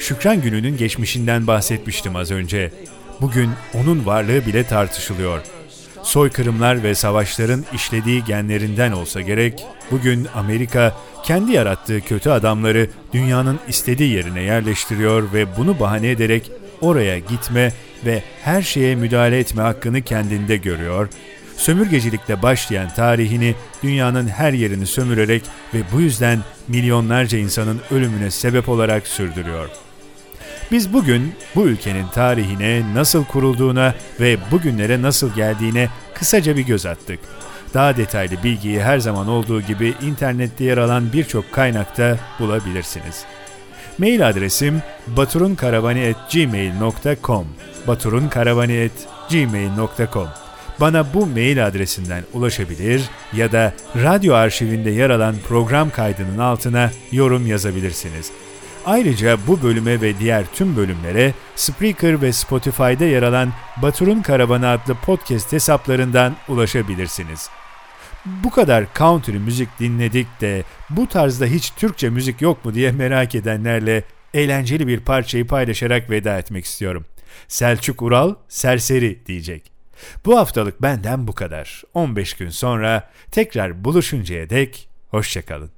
Şükran 0.00 0.40
Günü'nün 0.40 0.76
geçmişinden 0.76 1.46
bahsetmiştim 1.46 2.16
az 2.16 2.30
önce. 2.30 2.72
Bugün 3.20 3.50
onun 3.74 4.06
varlığı 4.06 4.46
bile 4.46 4.64
tartışılıyor. 4.64 5.40
soykırımlar 6.02 6.82
ve 6.82 6.94
savaşların 6.94 7.64
işlediği 7.74 8.24
genlerinden 8.24 8.92
olsa 8.92 9.20
gerek, 9.20 9.64
bugün 9.90 10.28
Amerika 10.34 10.96
kendi 11.22 11.52
yarattığı 11.52 12.00
kötü 12.00 12.30
adamları 12.30 12.90
dünyanın 13.12 13.58
istediği 13.68 14.12
yerine 14.12 14.42
yerleştiriyor 14.42 15.32
ve 15.32 15.56
bunu 15.56 15.80
bahane 15.80 16.10
ederek 16.10 16.50
oraya 16.80 17.18
gitme 17.18 17.72
ve 18.06 18.22
her 18.42 18.62
şeye 18.62 18.94
müdahale 18.94 19.38
etme 19.38 19.62
hakkını 19.62 20.02
kendinde 20.02 20.56
görüyor. 20.56 21.08
Sömürgecilikle 21.56 22.42
başlayan 22.42 22.88
tarihini 22.88 23.54
dünyanın 23.82 24.28
her 24.28 24.52
yerini 24.52 24.86
sömürerek 24.86 25.42
ve 25.74 25.78
bu 25.92 26.00
yüzden 26.00 26.38
milyonlarca 26.68 27.38
insanın 27.38 27.80
ölümüne 27.90 28.30
sebep 28.30 28.68
olarak 28.68 29.06
sürdürüyor. 29.06 29.68
Biz 30.70 30.92
bugün 30.92 31.34
bu 31.54 31.66
ülkenin 31.66 32.08
tarihine 32.08 32.82
nasıl 32.94 33.24
kurulduğuna 33.24 33.94
ve 34.20 34.36
bugünlere 34.50 35.02
nasıl 35.02 35.34
geldiğine 35.34 35.88
kısaca 36.14 36.56
bir 36.56 36.66
göz 36.66 36.86
attık. 36.86 37.18
Daha 37.74 37.96
detaylı 37.96 38.42
bilgiyi 38.44 38.82
her 38.82 38.98
zaman 38.98 39.28
olduğu 39.28 39.60
gibi 39.60 39.94
internette 40.02 40.64
yer 40.64 40.78
alan 40.78 41.12
birçok 41.12 41.52
kaynakta 41.52 42.18
bulabilirsiniz. 42.40 43.24
Mail 43.98 44.28
adresim 44.28 44.82
baturunkaravani.gmail.com 45.06 47.46
baturunkaravani.gmail.com 47.86 50.28
Bana 50.80 51.14
bu 51.14 51.26
mail 51.26 51.66
adresinden 51.66 52.22
ulaşabilir 52.32 53.02
ya 53.32 53.52
da 53.52 53.72
radyo 53.96 54.34
arşivinde 54.34 54.90
yer 54.90 55.10
alan 55.10 55.34
program 55.48 55.90
kaydının 55.90 56.38
altına 56.38 56.90
yorum 57.12 57.46
yazabilirsiniz. 57.46 58.30
Ayrıca 58.86 59.38
bu 59.46 59.62
bölüme 59.62 60.00
ve 60.00 60.18
diğer 60.18 60.44
tüm 60.54 60.76
bölümlere 60.76 61.34
Spreaker 61.56 62.22
ve 62.22 62.32
Spotify'da 62.32 63.04
yer 63.04 63.22
alan 63.22 63.52
Batur'un 63.82 64.22
Karavanı 64.22 64.68
adlı 64.68 64.94
podcast 64.94 65.52
hesaplarından 65.52 66.36
ulaşabilirsiniz. 66.48 67.50
Bu 68.26 68.50
kadar 68.50 68.86
country 68.98 69.38
müzik 69.38 69.68
dinledik 69.80 70.40
de 70.40 70.64
bu 70.90 71.06
tarzda 71.06 71.46
hiç 71.46 71.70
Türkçe 71.70 72.10
müzik 72.10 72.42
yok 72.42 72.64
mu 72.64 72.74
diye 72.74 72.92
merak 72.92 73.34
edenlerle 73.34 74.02
eğlenceli 74.34 74.86
bir 74.86 75.00
parçayı 75.00 75.46
paylaşarak 75.46 76.10
veda 76.10 76.38
etmek 76.38 76.64
istiyorum. 76.64 77.06
Selçuk 77.48 78.02
Ural 78.02 78.34
serseri 78.48 79.26
diyecek. 79.26 79.72
Bu 80.24 80.38
haftalık 80.38 80.82
benden 80.82 81.28
bu 81.28 81.32
kadar. 81.32 81.82
15 81.94 82.34
gün 82.34 82.48
sonra 82.48 83.10
tekrar 83.30 83.84
buluşuncaya 83.84 84.50
dek 84.50 84.88
hoşçakalın. 85.10 85.70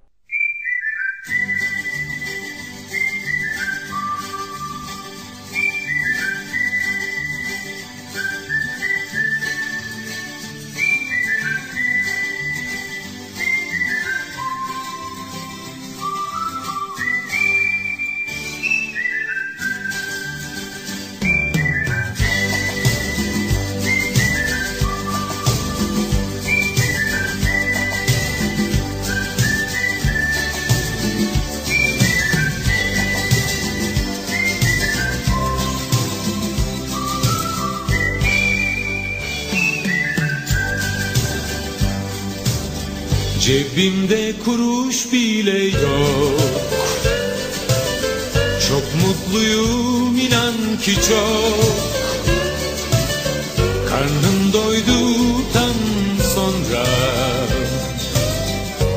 Cebimde 43.78 44.32
kuruş 44.44 45.12
bile 45.12 45.64
yok. 45.64 46.40
Çok 48.68 48.82
mutluyum 49.06 50.16
inan 50.16 50.54
ki 50.82 50.94
çok. 50.94 51.74
Karnım 53.88 54.52
doyduktan 54.52 55.74
sonra. 56.34 56.84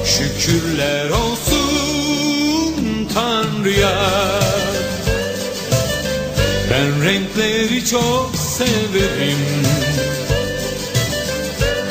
Şükürler 0.06 1.10
olsun 1.10 2.76
Tanrı'ya. 3.14 4.00
Ben 6.72 7.04
renkleri 7.06 7.86
çok 7.86 8.32
severim. 8.36 9.38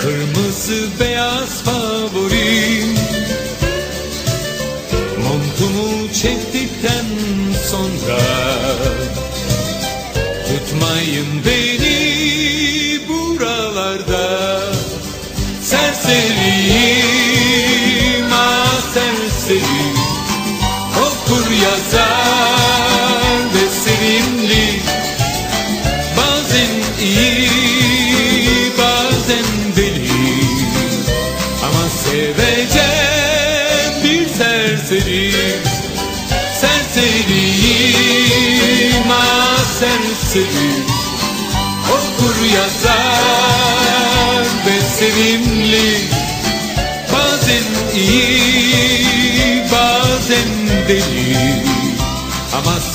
Kırmızı 0.03 0.86
beyaz 1.01 1.62
favorim 1.62 2.60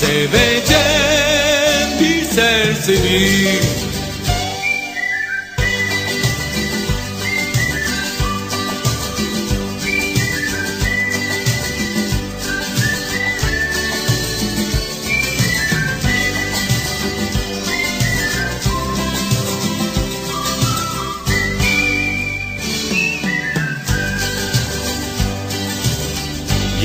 seveceğim 0.05 1.99
bir 1.99 2.23
serseri. 2.25 3.85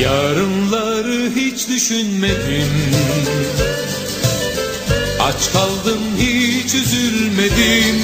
Yarınları 0.01 1.31
hiç 1.35 1.67
düşünmedim 1.67 2.80
Aç 5.19 5.51
kaldım 5.53 5.99
hiç 6.17 6.73
üzülmedim. 6.73 8.01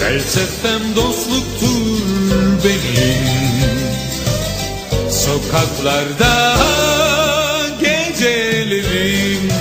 Felsefem 0.00 0.96
dostluktur 0.96 2.00
benim. 2.64 3.48
Sokaklarda 5.10 6.56
gecelerim. 7.80 9.52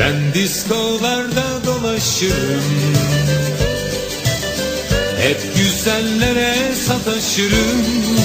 Ben 0.00 0.34
diskolarda 0.34 1.44
dolaşırım. 1.66 2.64
Hep 5.20 5.56
güzellere 5.56 6.54
sataşırım 6.86 8.19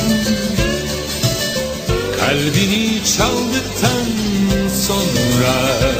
Kalbini 2.26 3.04
çaldıktan 3.04 4.06
sonra 4.70 5.95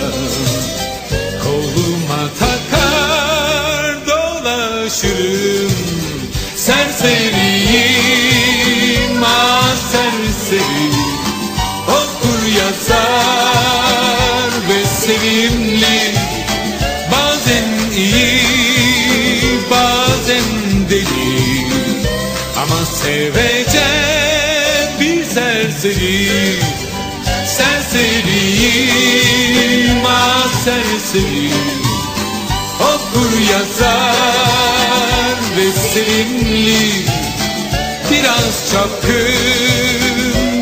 Okur 31.16 31.52
okur 32.80 33.32
yazar 33.52 35.38
ve 35.58 35.72
sevimli. 35.72 37.06
Biraz 38.12 38.72
çapkın, 38.72 39.34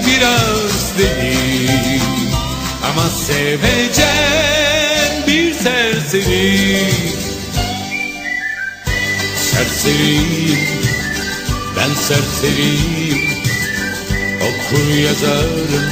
biraz 0.07 0.97
deli 0.97 2.01
Ama 2.83 3.09
sevecen 3.09 4.07
bir 5.27 5.53
serseri. 5.53 6.79
Serseriyim, 9.51 10.59
ben 11.77 11.93
serseriyim. 11.93 13.21
Okur 14.41 14.93
yazarım, 14.93 15.91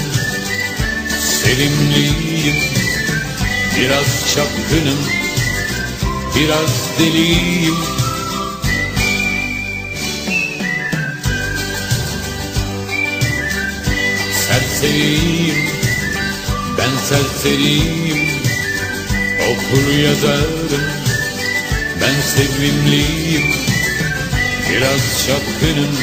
sevimliyim 1.43 2.70
Biraz 3.82 4.36
çapkınım, 4.36 5.00
biraz 6.36 7.00
deliyim. 7.00 7.76
Serseriyim, 14.48 15.56
ben 16.78 16.98
serseriyim. 17.10 18.42
Okur 19.52 19.94
yazarım, 19.94 20.86
ben 22.02 22.22
sevimliyim. 22.22 23.52
Biraz 24.70 25.28
çapkınım, 25.28 25.96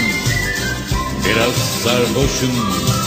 biraz 1.25 1.55
sarhoşum 1.83 2.98